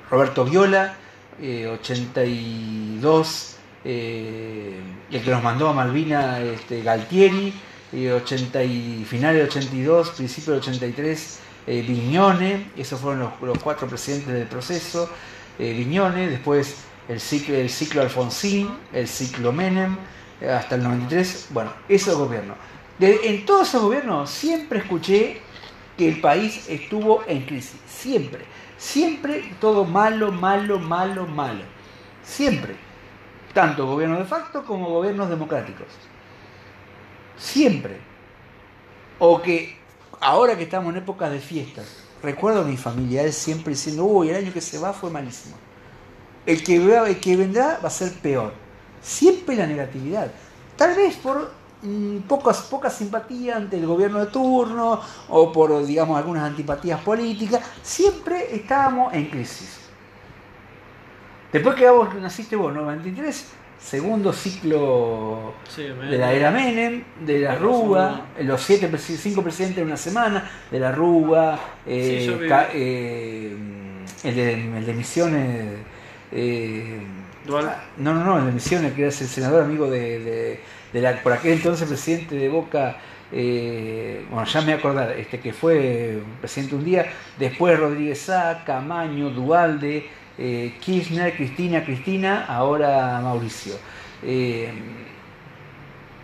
[0.10, 0.96] Roberto Viola,
[1.42, 4.80] eh, 82 eh,
[5.12, 7.54] el que nos mandó a Malvina este, Galtieri,
[7.94, 13.58] eh, 80 y, final del 82, principio del 83 eh, Viñone, esos fueron los, los
[13.60, 15.10] cuatro presidentes del proceso,
[15.60, 16.76] eh, Viñone, después
[17.10, 19.98] el ciclo, el ciclo Alfonsín, el ciclo Menem, eh,
[20.50, 22.58] hasta el 93, bueno, esos gobiernos.
[22.98, 25.42] De- en todos esos gobiernos siempre escuché
[25.98, 28.46] que el país estuvo en crisis, siempre,
[28.78, 31.66] siempre todo malo, malo, malo, malo,
[32.24, 32.76] siempre,
[33.54, 35.88] tanto gobiernos de facto como gobiernos democráticos,
[37.36, 38.02] siempre.
[39.18, 39.78] O que
[40.20, 41.88] ahora que estamos en épocas de fiestas,
[42.22, 45.58] recuerdo a mis familiares siempre diciendo, uy, el año que se va fue malísimo.
[46.46, 48.71] El que, el que vendrá va a ser peor.
[49.02, 50.32] Siempre la negatividad.
[50.78, 56.18] Tal vez por mm, pocas, poca simpatía ante el gobierno de turno o por, digamos,
[56.18, 59.80] algunas antipatías políticas, siempre estábamos en crisis.
[61.52, 63.46] Después que vos naciste vos, 93,
[63.78, 69.88] segundo ciclo Sí, de la era Menem, de la Rúa, los siete, cinco presidentes en
[69.88, 73.58] una semana, de la Rúa, eh, Sí, eh,
[74.24, 75.80] el, de, el de Misiones,
[76.32, 77.02] eh,
[77.50, 80.20] Ah, no, no, no, el de Misiones, que era el senador amigo de,
[80.94, 82.98] de- la, por aquel entonces presidente de Boca,
[83.32, 87.06] eh, bueno, ya me voy a acordar, este, que fue presidente un día,
[87.38, 93.82] después Rodríguez Sá, Camaño, Dualde, eh, Kirchner, Cristina, Cristina, ahora Mauricio.
[94.22, 94.72] Eh,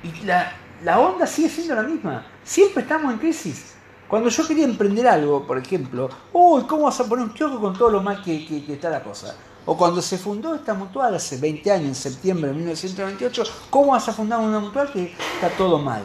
[0.04, 0.54] y la,
[0.84, 2.26] la onda sigue siendo la misma.
[2.44, 3.76] Siempre estamos en crisis.
[4.08, 7.78] Cuando yo quería emprender algo, por ejemplo, uy, ¿cómo vas a poner un kiosco con
[7.78, 9.36] todo lo mal que está la cosa?
[9.70, 14.08] O cuando se fundó esta mutual hace 20 años, en septiembre de 1998, ¿cómo vas
[14.10, 16.04] a fundar una mutual que está todo mal?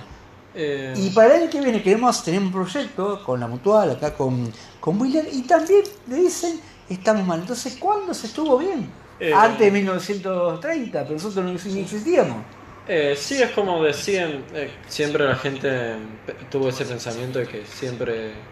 [0.54, 4.52] Eh, Y para el que viene queremos tener un proyecto con la mutual, acá con,
[4.80, 7.40] con William, y también le dicen, estamos mal.
[7.40, 8.92] Entonces, ¿cuándo se estuvo bien?
[9.18, 12.46] Eh, Antes de 1930, pero nosotros no existíamos.
[12.86, 16.16] Eh, sí, es como decían, eh, siempre la gente
[16.50, 18.50] tuvo ese pensamiento de que siempre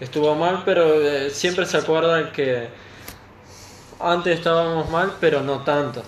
[0.00, 2.74] estuvo mal, pero siempre se acuerdan que
[4.00, 6.02] antes estábamos mal, pero no tanto.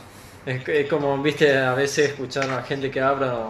[0.47, 3.49] Es, como, viste, a veces escuchar a gente que habla,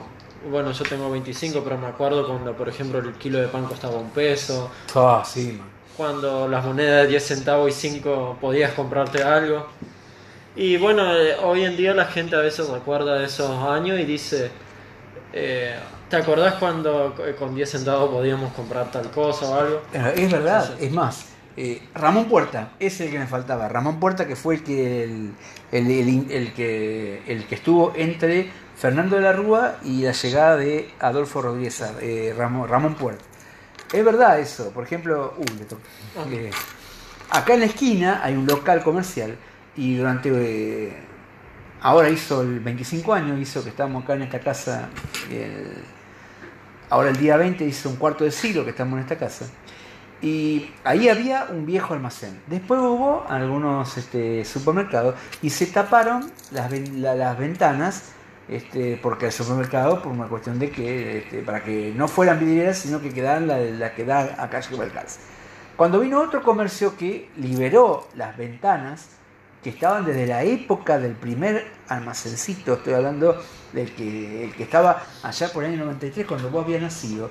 [0.50, 3.96] bueno, yo tengo 25, pero me acuerdo cuando, por ejemplo, el kilo de pan costaba
[3.96, 4.70] un peso.
[4.94, 5.68] Ah, sí, man.
[5.96, 9.66] Cuando las monedas de 10 centavos y 5 podías comprarte algo.
[10.56, 14.04] Y bueno, eh, hoy en día la gente a veces recuerda de esos años y
[14.04, 14.50] dice,
[15.32, 15.76] eh,
[16.08, 19.82] ¿te acordás cuando con 10 centavos podíamos comprar tal cosa o algo?
[19.92, 21.29] Es verdad, es más.
[21.56, 23.68] Eh, Ramón Puerta, ese es el que me faltaba.
[23.68, 25.34] Ramón Puerta, que fue el que, el,
[25.72, 31.42] el, que, el que estuvo entre Fernando de la Rúa y la llegada de Adolfo
[31.42, 31.82] Rodríguez,
[32.36, 33.24] Ramón, Ramón Puerta.
[33.92, 34.70] Es verdad eso.
[34.70, 35.34] Por ejemplo,
[37.30, 39.36] acá en la esquina hay un local comercial
[39.76, 40.92] y durante eh,
[41.80, 44.88] ahora hizo el 25 años hizo que estamos acá en esta casa
[46.90, 49.46] ahora el día 20 hizo un cuarto de siglo que estamos en esta casa
[50.22, 52.40] y ahí había un viejo almacén.
[52.46, 58.12] Después hubo algunos este, supermercados y se taparon las, las ventanas
[58.48, 62.78] este, porque el supermercado por una cuestión de que este, para que no fueran vidrieras
[62.78, 65.20] sino que quedaran la, la que da a calle Balcás
[65.76, 69.06] cuando vino otro comercio que liberó las ventanas
[69.62, 75.02] que estaban desde la época del primer almacencito, estoy hablando del que, el que estaba
[75.22, 77.30] allá por el año 93 cuando vos habías nacido,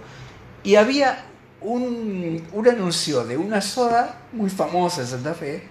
[0.63, 1.25] y había
[1.62, 5.63] un, anuncio de una soda muy famosa en Santa Fe,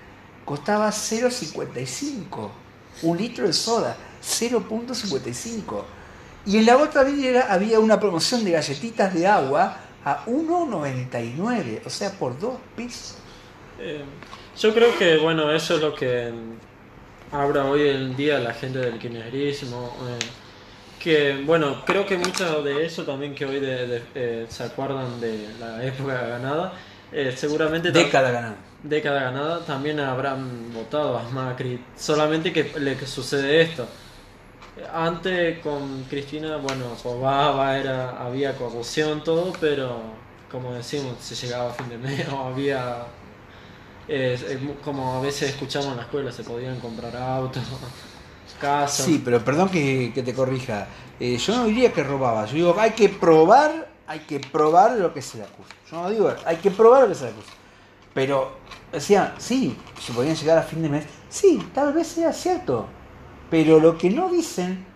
[0.44, 2.50] costaba 0,55,
[3.02, 5.84] un litro de soda, 0.55.
[6.46, 11.90] Y en la otra vidriera había una promoción de galletitas de agua a 1,99, o
[11.90, 13.16] sea, por dos pesos.
[13.78, 14.02] Eh,
[14.58, 16.32] yo creo que, bueno, eso es lo que
[17.30, 19.94] habla hoy en día la gente del kirchnerismo.
[20.08, 20.47] Eh,
[20.98, 25.48] que, bueno, creo que mucho de eso también que hoy de, eh, se acuerdan de
[25.58, 26.72] la época ganada,
[27.12, 27.90] eh, seguramente...
[27.90, 28.56] Década ganada.
[28.82, 31.82] Década ganada, también habrán votado a Macri.
[31.96, 33.88] Solamente que le sucede esto.
[34.92, 40.00] Antes con Cristina, bueno, robaba, era, había corrupción, todo, pero
[40.50, 43.06] como decimos, se llegaba a fin de mes o había
[44.82, 47.62] como a veces escuchamos en la escuela, se podían comprar autos,
[48.88, 50.86] Sí, pero perdón que, te corrija.
[51.20, 55.12] Eh, yo no diría que robaba, yo digo hay que probar, hay que probar lo
[55.12, 55.74] que se le acusa.
[55.90, 57.52] Yo no digo, hay que probar lo que se le acusa.
[58.14, 58.52] Pero
[58.92, 61.04] decía, sí, se podían llegar a fin de mes.
[61.28, 62.86] Sí, tal vez sea cierto.
[63.50, 64.86] Pero lo que no dicen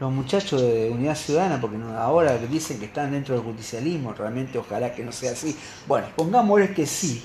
[0.00, 4.94] los muchachos de Unidad Ciudadana, porque ahora dicen que están dentro del justicialismo, realmente ojalá
[4.94, 5.56] que no sea así.
[5.86, 7.22] Bueno, pongámosle que sí.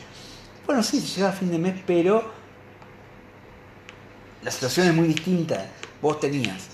[0.65, 2.24] Bueno, sí, se llega a fin de mes, pero
[4.45, 5.65] la situación es muy distinta.
[6.01, 6.69] Vos tenías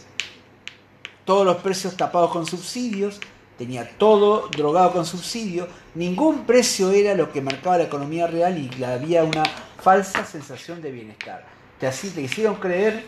[1.24, 3.22] todos los precios tapados con subsidios,
[3.58, 8.84] tenía todo drogado con subsidio, ningún precio era lo que marcaba la economía real y
[8.84, 9.44] había una
[9.82, 11.46] falsa sensación de bienestar.
[11.80, 13.06] Te, así, te hicieron creer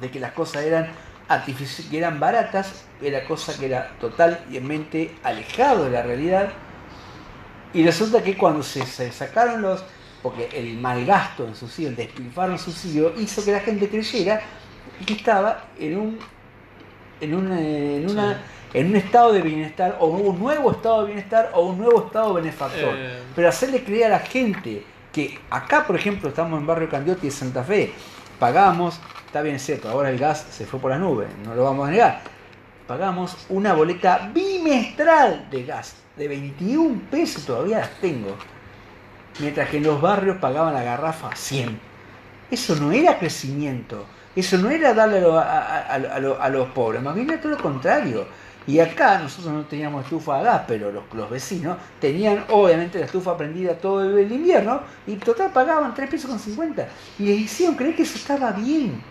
[0.00, 0.90] de que las cosas eran
[1.90, 6.50] que eran baratas, era cosa que era totalmente alejado de la realidad
[7.72, 9.84] y resulta que cuando se, sacaron los,
[10.22, 14.40] porque el mal gasto en subsidio, el despilfarro en subsidio, hizo que la gente creyera
[15.04, 16.18] que estaba en un,
[17.20, 21.66] en en una en un estado de bienestar, o un nuevo estado de bienestar, o
[21.66, 22.94] un nuevo estado benefactor.
[22.96, 23.18] Eh.
[23.34, 27.32] Pero hacerle creer a la gente que acá, por ejemplo, estamos en Barrio Candiotti de
[27.32, 27.92] Santa Fe,
[28.38, 31.88] pagamos, está bien cierto, ahora el gas se fue por las nubes, no lo vamos
[31.88, 32.20] a negar,
[32.86, 38.36] pagamos una boleta bimestral de gas de 21 pesos todavía las tengo.
[39.38, 41.78] Mientras que en los barrios pagaban la garrafa 100.
[42.50, 44.06] Eso no era crecimiento.
[44.34, 47.02] Eso no era darle a, los pobres.
[47.02, 48.26] Más bien era todo lo contrario.
[48.66, 53.36] Y acá nosotros no teníamos estufa a gas, pero los, vecinos tenían obviamente la estufa
[53.36, 56.88] prendida todo el, invierno y total pagaban 3 pesos con 50.
[57.18, 59.02] Y les hicieron creer que eso estaba bien.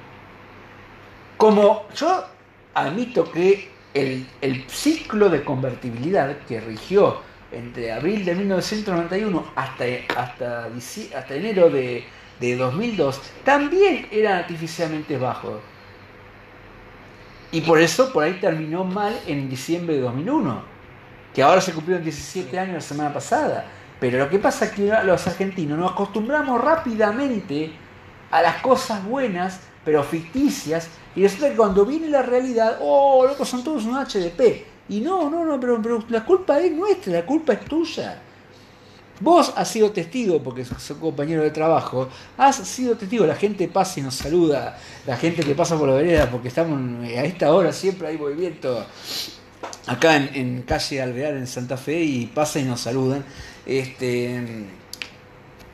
[1.36, 2.26] Como yo
[2.74, 9.84] admito que el, ciclo de convertibilidad que rigió entre abril de 1991 hasta,
[10.16, 12.06] hasta, hasta enero de,
[12.40, 15.60] 2002 también era artificialmente bajo.
[17.52, 20.62] Y por eso por ahí terminó mal en diciembre de 2001,
[21.34, 23.66] que ahora se cumplieron 17 años la semana pasada.
[24.00, 27.74] Pero lo que pasa es que los argentinos nos acostumbramos rápidamente
[28.32, 33.44] a las cosas buenas, pero ficticias, y resulta que cuando viene la realidad, oh, loco,
[33.44, 34.69] son todos un HDP.
[34.90, 38.22] Y no, no, no, pero, la culpa es nuestra, la culpa es tuya.
[39.22, 44.00] Vos has sido testigo, porque sos compañero de trabajo, has sido testigo, la gente pasa
[44.00, 47.74] y nos saluda, la gente que pasa por la vereda, porque estamos a esta hora
[47.74, 48.86] siempre hay movimiento
[49.88, 53.26] acá en, calle Alvear, en Santa Fe, y pasa y nos saludan.
[53.66, 54.38] Este,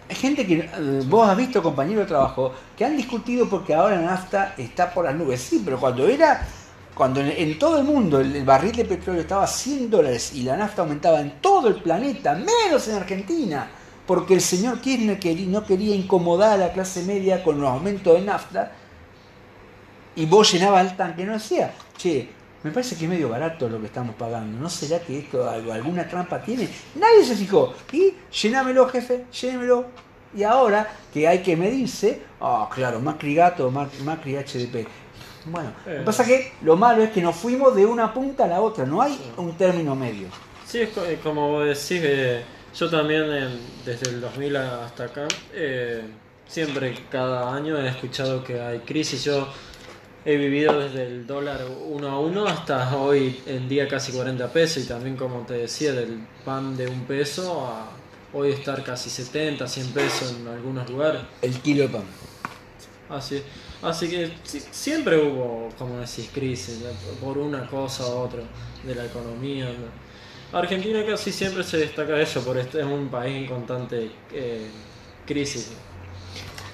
[0.10, 3.99] hay gente que eh, vos has visto, compañero de trabajo, que han discutido porque ahora
[3.99, 5.41] nafta está por las nubes.
[5.41, 6.47] Sí, pero cuando era
[6.95, 10.55] cuando en, todo el mundo el, barril de petróleo estaba a 100 dólares y la
[10.55, 13.69] nafta aumentaba en todo el planeta, menos en Argentina,
[14.08, 18.21] porque el señor Kirchner no quería incomodar a la clase media con los aumentos de
[18.21, 18.71] nafta,
[20.15, 22.29] y vos llenabas el tanque, no decía, che,
[22.63, 26.08] me parece que es medio barato lo que estamos pagando, ¿no será que esto alguna
[26.08, 26.69] trampa tiene?
[26.95, 30.05] Nadie se fijó, y llenámelo jefe, llénemelo.
[30.34, 34.86] Y ahora que hay que medirse, ah, claro, Macri Gato, Macri HDP
[35.45, 38.47] bueno, lo que pasa que lo malo es que nos fuimos de una punta a
[38.47, 40.27] la otra, no hay un término medio.
[40.65, 42.43] Sí, es eh, como vos decís, eh,
[42.75, 43.25] yo también
[43.86, 46.01] desde el 2000 hasta acá, eh,
[46.47, 49.23] siempre cada año he escuchado que hay crisis.
[49.23, 49.47] Yo
[50.25, 54.84] he vivido desde el dólar 1 a 1 hasta hoy en día casi 40 pesos
[54.84, 57.89] y también como te decía, del pan de un peso a
[58.34, 61.21] hoy estar casi 70, 100 pesos en algunos lugares.
[61.43, 62.03] El kilo de pan.
[63.10, 63.43] Así
[63.81, 64.31] Así que
[64.71, 66.79] siempre hubo, como decís, crisis,
[67.21, 68.41] por una cosa u otra,
[68.83, 69.69] de la economía.
[70.51, 74.69] Argentina casi siempre se destaca eso, por este es un país en constante eh,
[75.25, 75.71] crisis.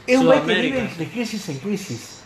[0.05, 2.21] Es un país que vive de crisis en crisis.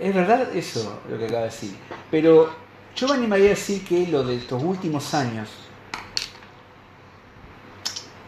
[0.00, 1.74] Es verdad eso lo que acaba de decir.
[2.10, 2.50] Pero
[2.96, 5.48] yo me animaría a decir que lo de estos últimos años,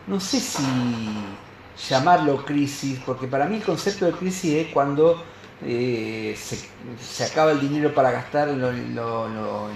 [0.06, 0.62] no sé si
[1.88, 5.22] llamarlo crisis, porque para mí el concepto de crisis es cuando
[5.66, 9.68] eh, se, acaba el dinero para gastar lo, lo,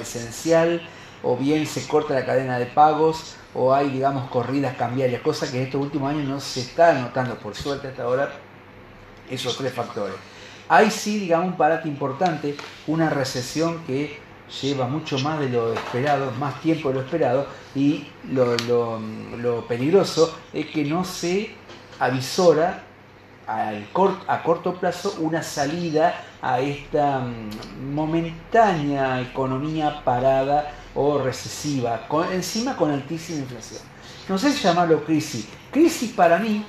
[0.00, 0.82] esencial,
[1.22, 5.58] o bien se corta la cadena de pagos, o hay, digamos, corridas cambiarias, cosa que
[5.58, 8.32] en estos últimos años no se está notando, por suerte hasta ahora,
[9.30, 10.16] esos tres factores.
[10.68, 12.56] Hay sí, digamos, un parate importante,
[12.86, 14.18] una recesión que
[14.60, 18.56] lleva mucho más de lo esperado, más tiempo de lo esperado, y lo,
[19.38, 21.54] lo peligroso es que no se
[21.98, 22.84] avisora
[23.46, 32.90] a corto plazo una salida a esta mm, momentánea economía parada o recesiva, encima con
[32.90, 33.80] altísima inflación.
[34.28, 35.46] No sé llamarlo crisis.
[35.70, 36.64] Crisis para mí,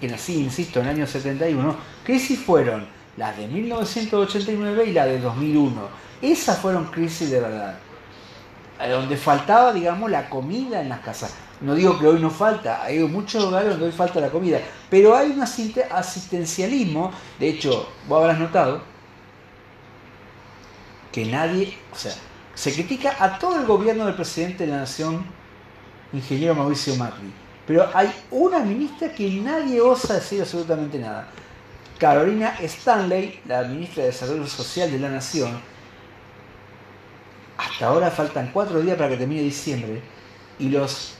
[0.00, 5.20] que nací, insisto, en el año 71, crisis fueron las de 1989 y la de
[5.20, 5.88] 2001.
[6.22, 7.78] Esas fueron crisis de verdad.
[8.88, 11.34] Donde faltaba, digamos, la comida en las casas.
[11.60, 15.14] No digo que hoy no falta, hay muchos lugares donde hoy falta la comida, pero
[15.14, 18.80] hay un asistencialismo, de hecho, vos habrás notado,
[21.12, 22.14] que nadie, o sea,
[22.54, 25.24] se critica a todo el gobierno del presidente de la nación,
[26.14, 27.30] ingeniero Mauricio Macri,
[27.66, 31.28] pero hay una ministra que nadie osa decir absolutamente nada.
[31.98, 35.60] Carolina Stanley, la ministra de Desarrollo Social de la Nación,
[37.58, 40.00] hasta ahora faltan cuatro días para que termine diciembre,
[40.58, 41.19] y los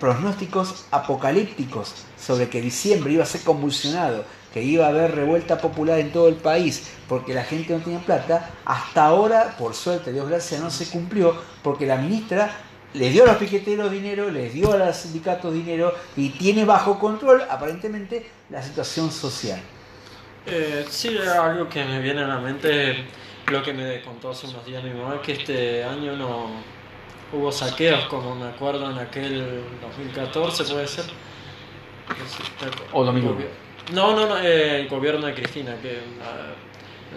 [0.00, 5.98] pronósticos apocalípticos sobre que diciembre iba a ser convulsionado, que iba a haber revuelta popular
[5.98, 10.28] en todo el país porque la gente no tenía plata, hasta ahora, por suerte, Dios
[10.28, 12.56] gracias, no se cumplió porque la ministra
[12.94, 16.98] le dio a los piqueteros dinero, les dio a los sindicatos dinero y tiene bajo
[16.98, 19.60] control, aparentemente, la situación social.
[20.46, 23.04] Eh, sí, algo que me viene a la mente,
[23.50, 26.50] lo que me contó hace unos días mi mamá, que este año no,
[27.34, 31.04] hubo saqueos, como me acuerdo en aquel 2014, puede ser.
[32.92, 33.36] O 2001.
[33.92, 36.54] No, no, no, eh, el gobierno de Cristina, que ah,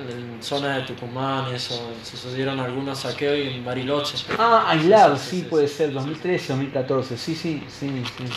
[0.09, 4.17] en zona de Tucumán, eso, sucedieron algunos saqueos y en Bariloche.
[4.37, 8.27] Ah, aislado, sí, puede ser, 2013, 2014, sí, sí, sí, sí.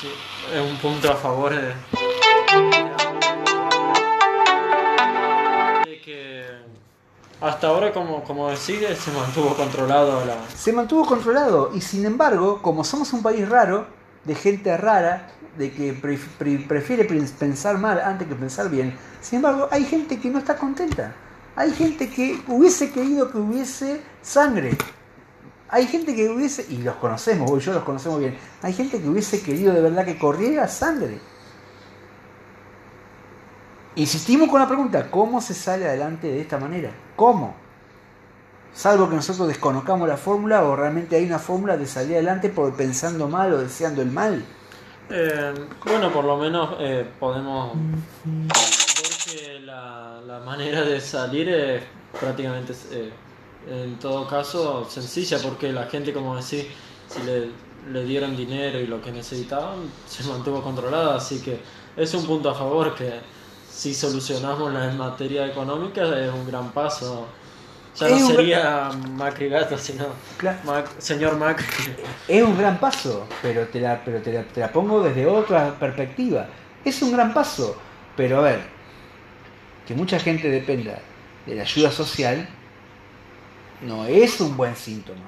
[0.00, 0.08] sí.
[0.54, 3.15] es un punto a favor de
[7.40, 8.80] Hasta ahora, como, como se
[9.14, 10.36] mantuvo controlado la...
[10.56, 13.86] Se mantuvo controlado y sin embargo, como somos un país raro,
[14.24, 19.84] de gente rara, de que prefiere pensar mal antes que pensar bien, sin embargo, hay
[19.84, 21.14] gente que no está contenta.
[21.56, 24.76] Hay gente que hubiese querido que hubiese sangre.
[25.68, 29.00] Hay gente que hubiese, y los conocemos, vos y yo los conocemos bien, hay gente
[29.00, 31.18] que hubiese querido de verdad que corriera sangre.
[33.96, 36.90] Insistimos con la pregunta, ¿cómo se sale adelante de esta manera?
[37.16, 37.56] ¿Cómo?
[38.74, 42.76] Salvo que nosotros desconozcamos la fórmula o realmente hay una fórmula de salir adelante por
[42.76, 44.44] pensando mal o deseando el mal.
[45.08, 45.54] Eh,
[45.84, 47.72] bueno, por lo menos eh, podemos
[48.24, 51.82] ver que la, manera de salir es
[52.20, 53.10] prácticamente, eh,
[53.66, 56.66] en todo caso, sencilla, porque la gente, como decís,
[57.08, 57.50] si le,
[57.90, 61.60] le dieron dinero y lo que necesitaban, se mantuvo controlada, así que
[61.96, 63.20] es un punto a favor que
[63.76, 67.26] si solucionamos la materia económica es un gran paso.
[67.96, 70.06] Ya Es no sería Macri Gato, sino
[70.38, 70.58] Claro.
[70.64, 71.66] Mac- señor Macri.
[72.26, 75.74] Es un gran paso, pero te la, pero te la, te la pongo desde otra
[75.78, 76.46] perspectiva.
[76.84, 77.76] Es un gran paso,
[78.16, 78.60] pero a ver,
[79.86, 80.98] que mucha gente dependa
[81.46, 82.48] de la ayuda social
[83.82, 85.24] no es un buen síntoma.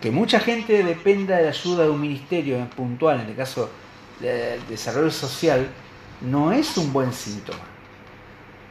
[0.00, 3.68] Que mucha gente dependa de la ayuda de un ministerio en puntual, en el caso
[4.20, 5.66] del desarrollo social,
[6.20, 7.60] no es un buen síntoma.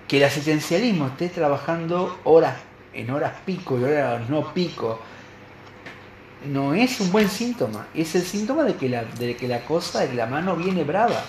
[0.08, 2.56] Que el asistencialismo esté trabajando horas
[2.94, 5.00] en horas pico y horas no pico,
[6.46, 7.88] no es un buen síntoma.
[7.94, 10.84] Es el síntoma de que la, de que la cosa, de que la mano viene
[10.84, 11.22] brava.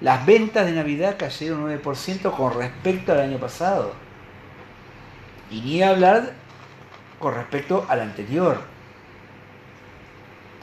[0.00, 3.94] Las ventas de Navidad cayeron 9% con respecto al año pasado.
[5.50, 6.32] Y ni hablar
[7.18, 8.60] con respecto al anterior.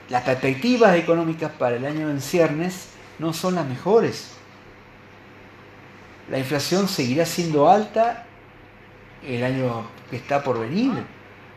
[0.10, 2.90] Las perspectivas económicas para el año en ciernes
[3.20, 4.32] no son las mejores.
[6.30, 8.26] La inflación seguirá siendo alta
[9.26, 10.92] el año que está por venir.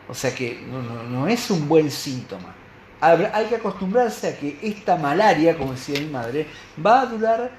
[0.09, 2.53] O sea que no, no- es un buen síntoma.
[3.01, 6.47] Hay que acostumbrarse a que esta malaria, como decía mi madre,
[6.83, 7.51] va a durar,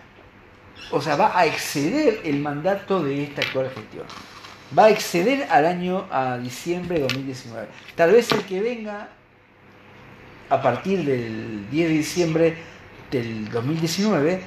[0.91, 4.07] o sea, va a exceder el mandato de esta actual gestión.
[4.77, 7.69] Va a exceder al año, a diciembre de 2019.
[7.95, 9.09] Tal vez el que venga
[10.49, 12.57] a partir del 10 de diciembre
[13.15, 14.43] del 2019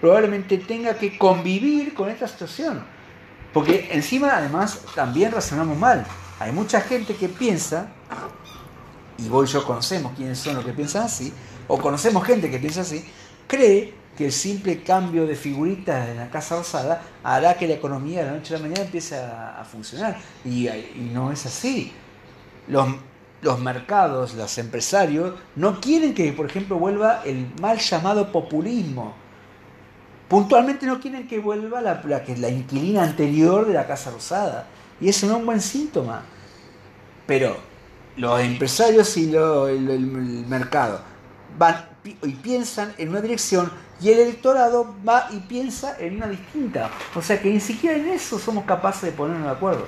[0.00, 2.84] probablemente tenga que convivir con esta situación.
[3.52, 6.04] Porque encima, además, también razonamos mal.
[6.40, 7.88] Hay mucha gente que piensa,
[9.18, 11.32] y vos y yo conocemos quiénes son los que piensan así,
[11.68, 13.04] o conocemos gente que piensa así,
[13.46, 18.20] cree que el simple cambio de figuritas en la Casa Rosada hará que la economía
[18.20, 20.18] de la noche a la mañana empiece a, funcionar.
[20.44, 21.92] Y, y no es así.
[22.66, 22.88] Los,
[23.42, 29.14] los mercados, los empresarios, no quieren que, por ejemplo, vuelva el mal llamado populismo.
[30.28, 34.66] Puntualmente no quieren que vuelva la, la, la inquilina anterior de la Casa Rosada.
[35.00, 36.22] Y eso no es un buen síntoma.
[37.26, 37.56] Pero
[38.16, 40.00] los empresarios y lo- el, el-
[40.46, 41.02] mercado
[41.58, 43.70] van y piensan en una dirección
[44.00, 46.90] y el electorado va y piensa en una distinta.
[47.14, 49.86] O sea que ni siquiera en eso somos capaces de ponernos de acuerdo.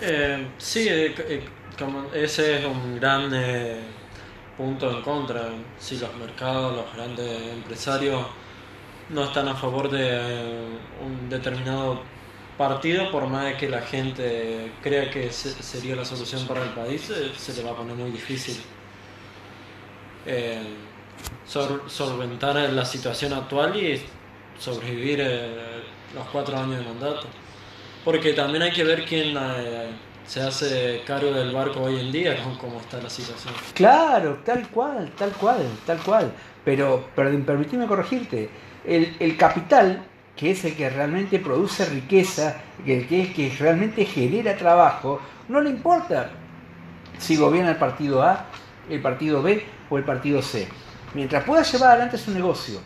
[0.00, 1.44] Eh, sí, eh, eh,
[2.14, 3.30] ese es un gran
[4.56, 5.48] punto en contra.
[5.78, 8.24] Si los mercados, los grandes empresarios
[9.10, 12.02] no están a favor de eh, un determinado
[12.56, 17.10] partido, por más que la gente crea que se- sería la solución para el país,
[17.10, 18.60] eh, se le va a poner muy difícil.
[20.26, 20.62] Eh,
[21.46, 24.02] solventar la situación actual y
[24.58, 25.82] sobrevivir eh,
[26.14, 27.26] los cuatro años de mandato.
[28.04, 29.34] Porque también hay que ver quién
[30.26, 33.54] se hace cargo del barco hoy en día, cómo está la situación.
[33.74, 36.32] Claro, tal cual, tal cual, tal cual.
[36.64, 38.48] Pero, pero permíteme corregirte.
[38.84, 40.04] El, el capital,
[40.36, 45.60] que es el que realmente produce riqueza, que, que es que realmente genera trabajo, no
[45.60, 46.30] le importa
[47.18, 48.46] si gobierna el partido A,
[48.88, 50.68] el partido B o el partido C.
[51.14, 52.80] Mientras pueda llevar adelante su negocio,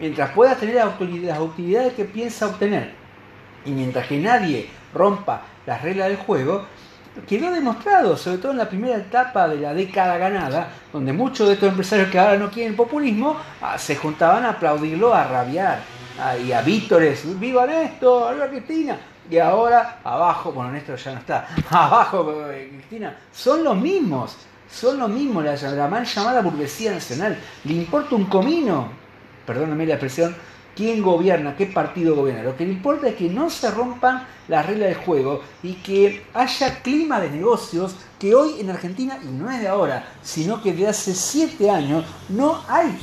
[0.00, 2.92] mientras pueda tener las utilidades que piensa obtener,
[3.64, 6.64] y mientras que nadie rompa las reglas del juego,
[7.26, 11.54] quedó demostrado, sobre todo en la primera etapa de la década ganada, donde muchos de
[11.54, 15.80] estos empresarios que ahora no quieren populismo, ah, se juntaban a aplaudirlo, a rabiar,
[16.20, 18.34] ah, y a vítores, ¡viva Néstor!
[18.34, 18.96] ¡Viva Cristina!
[19.30, 24.36] Y ahora, abajo, bueno, Néstor ya no está, abajo eh, Cristina, son los mismos,
[24.70, 27.38] son los mismos, la, la mal llamada burguesía nacional.
[27.64, 28.88] ¿Le importa un comino?
[29.46, 30.34] Perdóname la expresión,
[30.78, 32.44] quién gobierna, qué partido gobierna.
[32.44, 36.24] Lo que le importa es que no se rompan las reglas del juego y que
[36.32, 40.72] haya clima de negocios que hoy en Argentina, y no es de ahora, sino que
[40.72, 42.96] de hace siete años, no hay.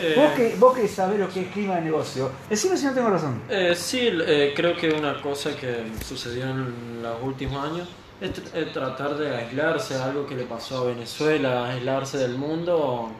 [0.00, 2.92] Eh, Vos que, vos que sabés lo que es clima de negocio, decime si no
[2.92, 3.40] tengo razón.
[3.48, 7.88] eh, sí, eh, creo que una cosa que sucedió en los últimos años
[8.20, 12.78] es, tr- es tratar de aislarse, algo que le pasó a Venezuela, aislarse del mundo
[12.78, 13.10] o,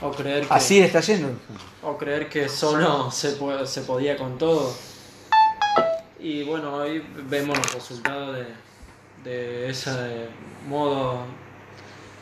[0.00, 0.54] o creer que...
[0.54, 1.28] Así le está yendo.
[1.82, 4.72] o creer que solo se, puede, se podía con todo.
[6.18, 10.28] Y bueno, hoy vemos los resultados de, de ese
[10.68, 11.20] modo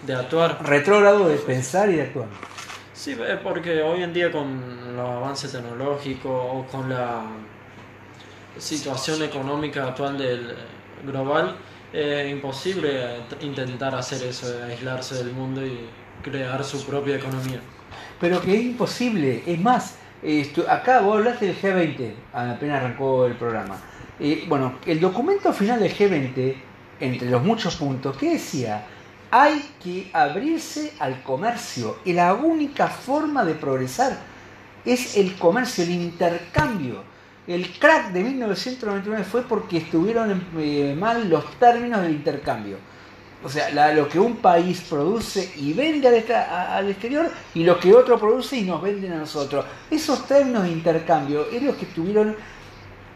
[0.07, 0.65] de actuar.
[0.67, 2.29] Retrógrado de pensar y de actuar.
[2.93, 7.25] Sí, porque hoy en día con los avances tecnológicos o con la
[8.59, 10.55] situación económica actual del
[11.05, 11.57] global,
[11.93, 15.89] es imposible intentar hacer eso, aislarse del mundo y
[16.25, 17.61] crear su propia economía.
[18.19, 19.43] Pero que es imposible.
[19.47, 19.97] Es más,
[20.69, 23.77] acá vos hablaste del G20, apenas arrancó el programa.
[24.19, 26.55] Eh, bueno, el documento final del G20,
[27.01, 28.87] entre los muchos puntos, ¿qué decía?
[29.31, 34.17] Hay que abrirse al comercio y la única forma de progresar
[34.85, 37.03] es el comercio, el intercambio.
[37.47, 42.79] El crack de 1999 fue porque estuvieron eh, mal los términos del intercambio.
[43.45, 47.93] O sea, la- lo que un país produce y vende al, exterior y lo que
[47.95, 49.67] otro produce y nos venden a nosotros.
[49.91, 52.35] Esos términos de intercambio eran los que tuvieron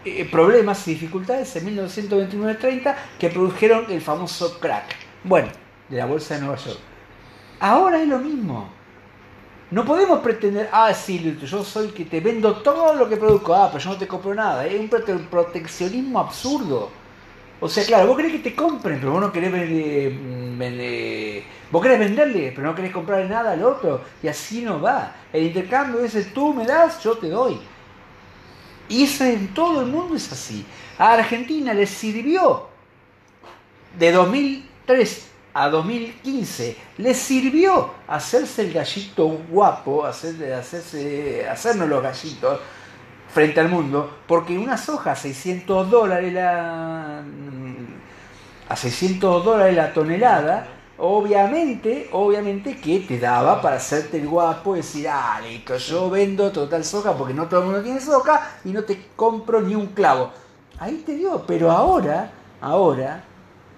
[0.05, 4.95] eh, problemas y dificultades en 1929-30 que produjeron el famoso crack.
[5.25, 5.49] Bueno,
[5.89, 6.79] de la bolsa de Nueva York.
[7.61, 8.69] Ahora es lo mismo.
[9.71, 13.55] No podemos pretender, ah, sí, yo soy el que te vendo todo lo que produzco,
[13.55, 14.67] ah, pero yo no te compro nada.
[14.67, 16.91] Es un prote- proteccionismo absurdo.
[17.61, 20.13] O sea, claro, vos querés que te compren, pero vos no querés vender,
[20.57, 21.43] vender-
[21.73, 24.03] vos querés venderle, pero no querés comprarle nada al otro.
[24.23, 25.13] Y así no va.
[25.33, 27.59] El intercambio es el tú me das, yo te doy.
[28.89, 30.65] Y eso en todo el mundo es así.
[30.99, 32.69] A Argentina le sirvió
[33.99, 42.61] de 2003 a 2015, le sirvió hacerse el gallito guapo, hacer, hacerse, hacernos los gallitos
[43.29, 47.23] frente al mundo, porque una soja a 600 dólares la,
[48.69, 50.67] a 600 dólares la tonelada,
[50.99, 56.51] obviamente, obviamente que te daba para hacerte el guapo y decir, ah, listo, yo vendo
[56.51, 59.89] total soja porque no todo el mundo tiene soja y no te compro ni un
[59.89, 60.31] clavo.
[60.79, 63.25] Ahí te dio, pero ahora, ahora,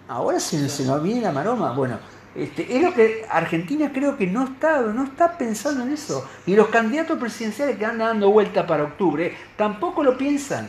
[0.09, 1.73] ahora se, se nos viene la maroma.
[1.73, 1.99] Bueno,
[2.35, 6.29] este, es lo que Argentina creo que no está, no está pensando en eso.
[6.47, 10.69] Y los candidatos presidenciales que andan dando vuelta para octubre tampoco lo piensan.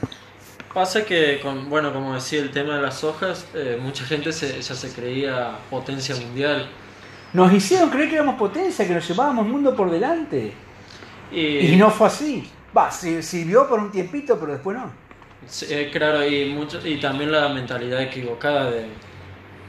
[0.74, 4.62] Pasa que, con, bueno, como decía el tema de las hojas, eh, mucha gente se,
[4.62, 6.70] ya se creía potencia mundial.
[7.34, 10.53] Nos hicieron creer que éramos potencia, que nos llevábamos el mundo por delante.
[11.32, 12.49] Y, Y no fue así.
[12.76, 14.91] Va, si- sirvió por un tiempito, pero después no.
[15.45, 18.86] Sí, eh, claro, y, mucho, y también la mentalidad equivocada de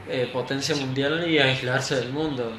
[0.09, 2.51] eh, potencia mundial y aislarse del mundo.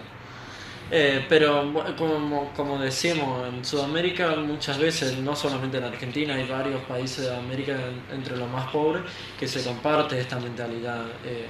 [0.91, 6.83] Eh, pero como, como decimos, en Sudamérica muchas veces, no solamente en Argentina, hay varios
[6.83, 9.03] países de América en- entre los más pobres
[9.39, 11.47] que se comparte esta mentalidad eh,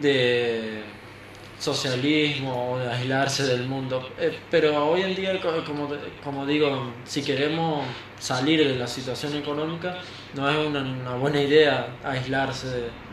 [0.00, 0.82] de
[1.58, 4.10] socialismo o de aislarse del mundo.
[4.18, 5.88] Eh, pero hoy en día, co- como,
[6.22, 7.86] como digo, si queremos
[8.18, 9.96] salir de la situación económica,
[10.34, 13.05] no es una, una buena idea aislarse de-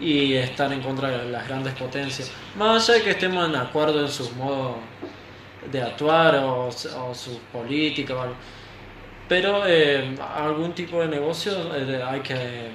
[0.00, 2.30] y estar en contra de las grandes potencias.
[2.56, 4.76] Más allá de que estemos en acuerdo en sus modos
[5.70, 8.16] de actuar o, sus políticas.
[9.28, 12.70] Pero eh, algún tipo de negocio eh, hay que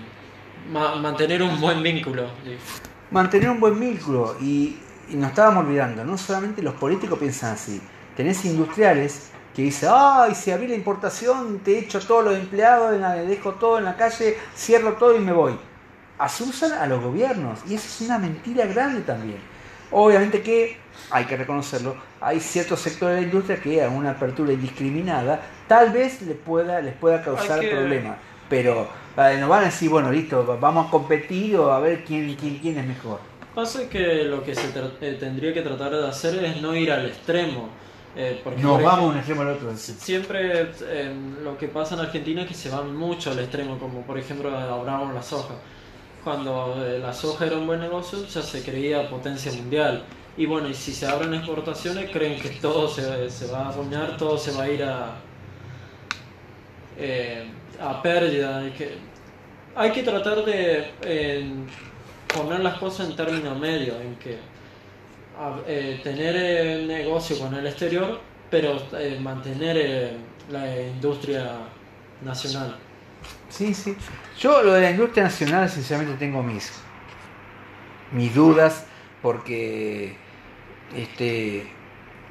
[0.72, 2.28] ma- mantener un buen vínculo.
[3.10, 4.78] mantener un buen vínculo y,
[5.10, 7.82] y nos estábamos olvidando, no solamente los políticos piensan así,
[8.16, 13.54] tenés industriales que dicen, ay, si abrí la importación, te echo todos los empleados, dejo
[13.54, 15.56] todo en la calle, cierro todo y me voy.
[16.18, 19.40] Asusan a los gobiernos y eso es una mentira grande también.
[19.92, 20.78] Obviamente que,
[21.12, 25.92] hay que reconocerlo, hay ciertos sectores de la industria que a una apertura indiscriminada tal
[25.92, 28.18] vez les pueda, les pueda causar que- problemas.
[28.50, 28.88] Pero
[29.18, 32.58] eh, nos van a decir, bueno, listo, vamos a competir o a ver quién, quién,
[32.60, 33.20] quién es mejor.
[33.56, 34.68] Pasa que lo que se
[35.02, 37.70] eh, tendría que tratar de hacer es no ir al extremo.
[38.16, 39.76] eh, porque Nos por vamos de un extremo al otro.
[39.78, 44.02] Siempre eh, lo que pasa en Argentina es que se van mucho al extremo, como
[44.02, 45.54] por ejemplo hablábamos la soja.
[46.24, 50.04] Cuando eh, la soja era un buen negocio, ya se creía potencia mundial.
[50.38, 54.18] Y bueno, y si se abren exportaciones, creen que todo se, se va a arruinar,
[54.18, 55.16] todo se va a ir a,
[56.98, 57.46] eh,
[57.80, 58.64] a pérdida.
[59.76, 61.52] hay que tratar de eh,
[62.28, 64.38] poner las cosas en términos medios, en que
[66.04, 68.20] tener eh, negocio con el exterior,
[68.50, 68.82] pero
[69.20, 70.16] mantener
[70.52, 71.58] la industria
[72.24, 72.76] nacional.
[73.50, 73.96] Sí, sí.
[74.40, 76.72] Yo lo de la industria nacional, sinceramente, tengo mis,
[78.12, 78.86] mis dudas,
[79.22, 80.16] porque,
[80.96, 81.68] este,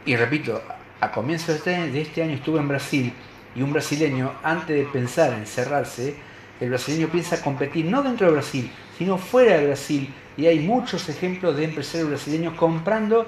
[0.05, 0.61] y repito,
[1.01, 3.13] a comienzos de este, de este año estuve en Brasil
[3.55, 6.15] y un brasileño, antes de pensar en cerrarse,
[6.61, 10.13] el brasileño piensa competir no dentro de Brasil, sino fuera de Brasil.
[10.37, 13.27] Y hay muchos ejemplos de empresarios brasileños comprando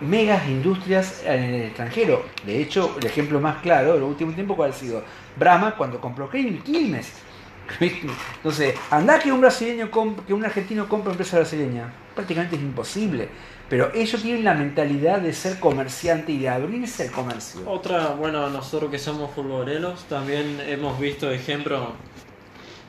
[0.00, 2.24] megas industrias en el extranjero.
[2.46, 5.04] De hecho, el ejemplo más claro en el último tiempo, ¿cuál ha sido?
[5.36, 6.62] Brahma cuando compró Quil-
[8.36, 9.90] Entonces, andá que un brasileño
[10.26, 11.92] que un argentino compre empresa brasileña.
[12.14, 13.28] Prácticamente es imposible.
[13.68, 17.60] Pero ellos tienen la mentalidad de ser comerciante y de abrirse al comercio.
[17.70, 21.90] Otra, bueno, nosotros que somos futboleros también hemos visto ejemplos,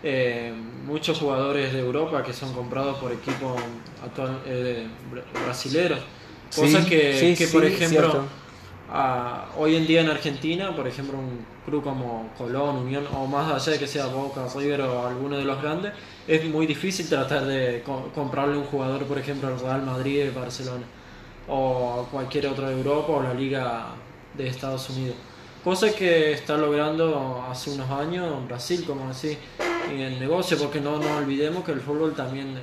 [0.03, 0.53] eh,
[0.85, 3.61] muchos jugadores de Europa que son comprados por equipos
[4.03, 5.99] actual, eh, bra- brasileros.
[6.55, 8.25] Cosas Sí, que, sí, que, sí, por ejemplo,
[8.91, 9.51] cierto.
[9.57, 13.73] hoy en día en Argentina, por ejemplo, un club como Colón, Unión, o más allá
[13.73, 15.93] de que sea Boca, River o alguno de los grandes,
[16.27, 17.83] es muy difícil tratar de
[18.13, 20.85] comprarle un jugador, por ejemplo, al Real Madrid, Barcelona,
[21.47, 23.87] o cualquier otro de Europa o la Liga
[24.35, 25.15] de Estados Unidos.
[25.63, 29.37] Cosa que está logrando hace unos años en Brasil, como así,
[29.91, 32.55] en el negocio, porque no nos olvidemos que el fútbol también,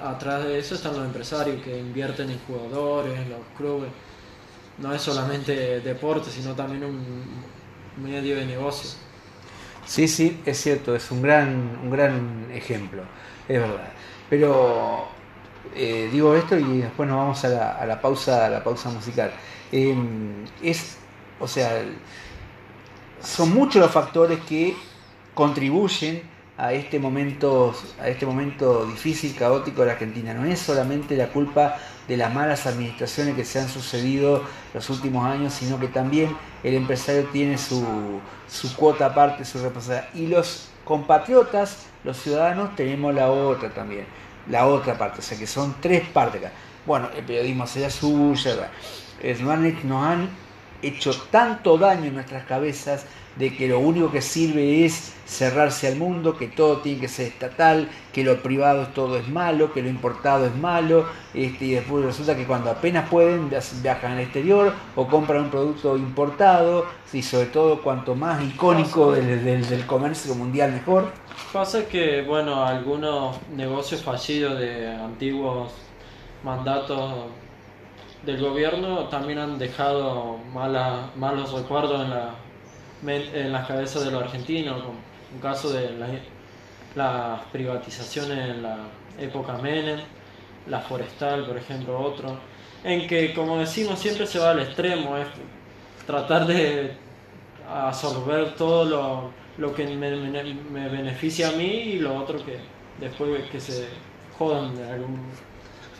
[0.00, 3.90] atrás de eso están los empresarios que invierten en jugadores, en los clubes.
[4.82, 8.90] No es solamente deporte, sino también un medio de negocio.
[9.86, 13.02] Sí, sí, es cierto, es un gran, un gran ejemplo,
[13.48, 13.92] es verdad.
[14.28, 15.08] Pero
[15.74, 18.90] eh, digo esto y después nos vamos a la, a la pausa, a la pausa
[18.90, 19.32] musical.
[19.70, 20.98] Em, es,
[21.40, 21.82] o sea,
[23.20, 24.76] son muchos los factores que
[25.34, 26.22] contribuyen
[26.56, 30.34] a este momento, a este momento difícil, caótico de la Argentina.
[30.34, 31.76] No es solamente la culpa
[32.08, 34.42] de las malas administraciones que se han sucedido
[34.74, 40.08] los últimos años, sino que también el empresario tiene su, su cuota aparte, su responsabilidad.
[40.14, 44.06] Y los compatriotas, los ciudadanos, tenemos la otra también,
[44.48, 46.52] la otra parte, o sea que son tres partes acá.
[46.84, 48.70] Bueno, el periodismo sea suya,
[49.40, 50.28] nos han, nos han
[50.82, 53.06] hecho tanto daño en nuestras cabezas
[53.36, 57.28] de que lo único que sirve es cerrarse al mundo, que todo tiene que ser
[57.28, 62.04] estatal, que lo privado todo es malo, que lo importado es malo, este, y después
[62.04, 63.50] resulta que cuando apenas pueden
[63.82, 69.44] viajan al exterior o compran un producto importado, y sobre todo cuanto más icónico del,
[69.44, 71.10] del, comercio mundial mejor.
[71.52, 75.72] Pasa que, bueno, algunos negocios fallidos de antiguos
[76.42, 77.26] mandatos
[78.24, 82.34] del gobierno también han dejado mala, malos recuerdos en la
[83.04, 84.98] en las cabezas de los argentinos, como
[85.34, 86.10] un caso de las
[86.94, 88.76] la privatizaciones en la
[89.18, 90.00] época Menem,
[90.68, 92.38] la forestal, por ejemplo, otro,
[92.84, 95.26] en que, como decimos, siempre se va al extremo, es
[96.06, 96.92] tratar de
[97.68, 102.58] absorber todo lo, lo que me, me, beneficia a mí y lo otro que
[103.00, 103.88] después que se
[104.38, 105.20] jodan de algún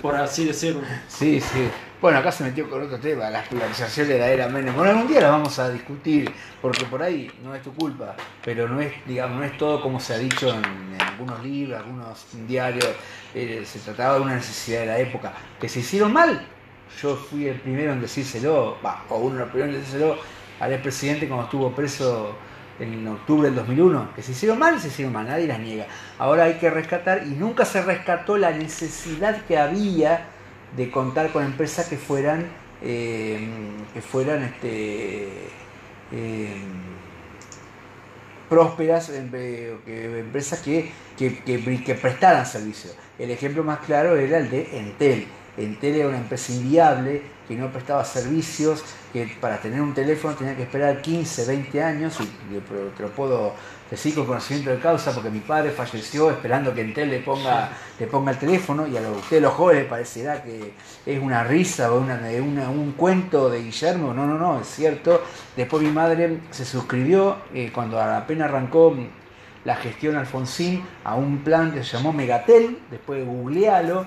[0.03, 0.83] por así decirlo.
[1.09, 1.71] Sí, sí.
[2.01, 4.75] Bueno, acá se metió con otro tema, las privatizaciones de la era Menem.
[4.75, 8.69] Bueno, algún día la vamos a discutir, porque por ahí no es tu culpa, pero
[8.69, 12.89] no es, digamos, no es todo como se ha dicho en, algunos libros, algunos diarios.
[13.33, 15.33] Eh, se trataba de una necesidad de la época.
[15.61, 16.45] Que se hicieron mal,
[17.01, 18.79] yo fui el primero en decírselo,
[19.09, 20.19] o uno de los primeros en decírselo
[20.59, 22.37] al expresidente cuando estuvo preso
[22.83, 25.87] en octubre del 2001, que se hicieron mal, se hicieron mal, nadie las niega.
[26.18, 30.26] Ahora hay que rescatar y nunca se rescató la necesidad que había
[30.76, 32.47] de contar con empresas que fueran,
[32.83, 33.47] eh,
[33.95, 35.28] que fueran este,
[36.12, 36.62] eh,
[38.49, 42.91] prósperas, empresas que, que, que, prestaran servicio.
[43.18, 45.26] El ejemplo más claro era el de Entel.
[45.57, 48.83] Entel era una empresa inviable que no prestaba servicios,
[49.13, 52.59] que para tener un teléfono tenía que esperar 15, 20 años, y
[52.97, 53.53] te lo puedo
[53.91, 58.07] decir con conocimiento de causa, porque mi padre falleció esperando que Entel le ponga, le
[58.07, 60.73] ponga el teléfono, y a ustedes los jóvenes parecerá que
[61.05, 65.23] es una risa o una, un cuento de Guillermo, no, no, no, es cierto.
[65.55, 68.97] Después mi madre se suscribió, eh, cuando apenas arrancó
[69.65, 74.07] la gestión Alfonsín a un plan que se llamó Megatel, después googlealo,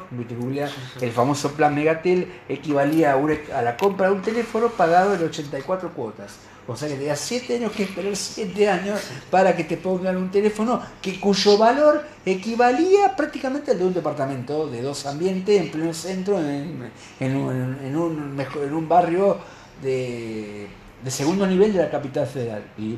[1.01, 6.35] el famoso plan Megatel equivalía a, la compra de un teléfono pagado en 84 cuotas.
[6.67, 8.99] O sea que tenías 7 años que esperar 7 años
[9.29, 14.67] para que te pongan un teléfono que cuyo valor equivalía prácticamente al de un departamento
[14.67, 19.37] de dos ambientes en pleno centro, en, en, un, en un, en un barrio
[19.83, 20.67] de
[21.03, 22.63] de segundo nivel de la capital federal.
[22.77, 22.97] Y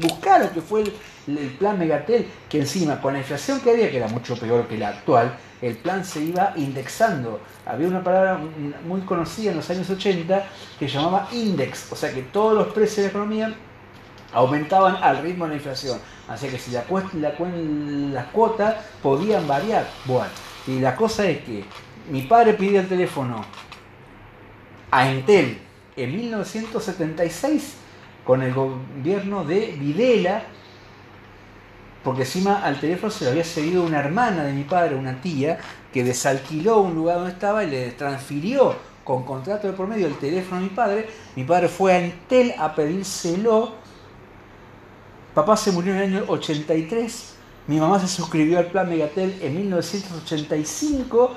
[0.00, 0.84] buscar lo que fue
[1.26, 4.76] el, plan Megatel, que encima con la inflación que había, que era mucho peor que
[4.76, 7.40] la actual, el plan se iba indexando.
[7.66, 8.40] Había una palabra
[8.86, 10.44] muy conocida en los años 80
[10.78, 13.54] que llamaba index, o sea que todos los precios de la economía
[14.32, 15.98] aumentaban al ritmo de la inflación.
[16.28, 17.34] Así que si la, la,
[18.12, 19.86] las cuotas podían variar.
[20.04, 20.30] Bueno,
[20.66, 21.64] y la cosa es que
[22.10, 23.44] mi padre pidió el teléfono
[24.90, 25.69] a Entel
[26.02, 27.74] en 1976
[28.24, 30.42] con el gobierno de Videla,
[32.04, 35.58] porque encima al teléfono se lo había seguido una hermana de mi padre, una tía,
[35.92, 40.16] que desalquiló un lugar donde estaba y le transfirió con contrato de por medio el
[40.16, 41.08] teléfono a mi padre.
[41.36, 43.72] Mi padre fue a Entel a pedírselo.
[45.34, 47.34] Papá se murió en el año 83.
[47.66, 51.36] Mi mamá se suscribió al plan Megatel en 1985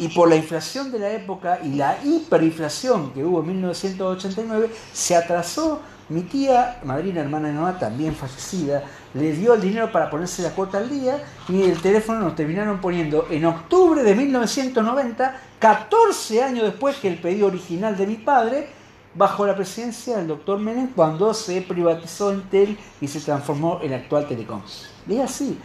[0.00, 5.14] y por la inflación de la época y la hiperinflación que hubo en 1989, se
[5.14, 5.80] atrasó.
[6.08, 8.82] Mi tía, madrina hermana de mamá, también fallecida,
[9.14, 12.80] le dio el dinero para ponerse la cuota al día y el teléfono nos terminaron
[12.80, 18.68] poniendo en octubre de 1990, 14 años después que el pedido original de mi padre,
[19.14, 24.26] bajo la presidencia del doctor Menem cuando se privatizó Entel y se transformó en actual
[24.26, 24.62] Telecom.
[25.08, 25.58] Es así.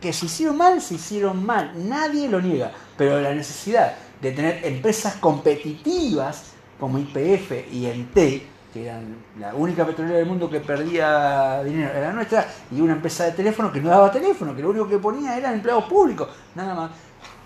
[0.00, 1.72] Que se hicieron mal, se hicieron mal.
[1.88, 2.72] Nadie lo niega.
[2.96, 8.42] Pero la necesidad de tener empresas competitivas como IPF y Entel,
[8.72, 13.24] que eran la única petrolera del mundo que perdía dinero, era nuestra, y una empresa
[13.24, 16.74] de teléfono que no daba teléfono, que lo único que ponía eran empleados públicos, nada
[16.74, 16.90] más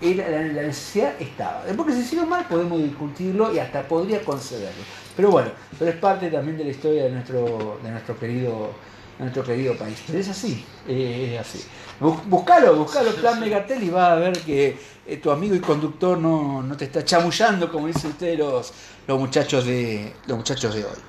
[0.01, 1.63] la, necesidad estaba.
[1.65, 4.83] Después que se hicieron mal podemos discutirlo y hasta podría concederlo.
[5.15, 8.71] Pero bueno, pero es parte también de la historia de nuestro, de nuestro querido
[9.19, 10.01] nuestro querido país.
[10.07, 11.65] Pero es así, es así.
[11.99, 16.63] Buscalo, buscalo, Plan Megatel y vas a ver que eh, tu amigo y conductor no,
[16.63, 18.73] no te está chamullando como dicen ustedes los,
[19.05, 20.99] los muchachos de los muchachos de hoy.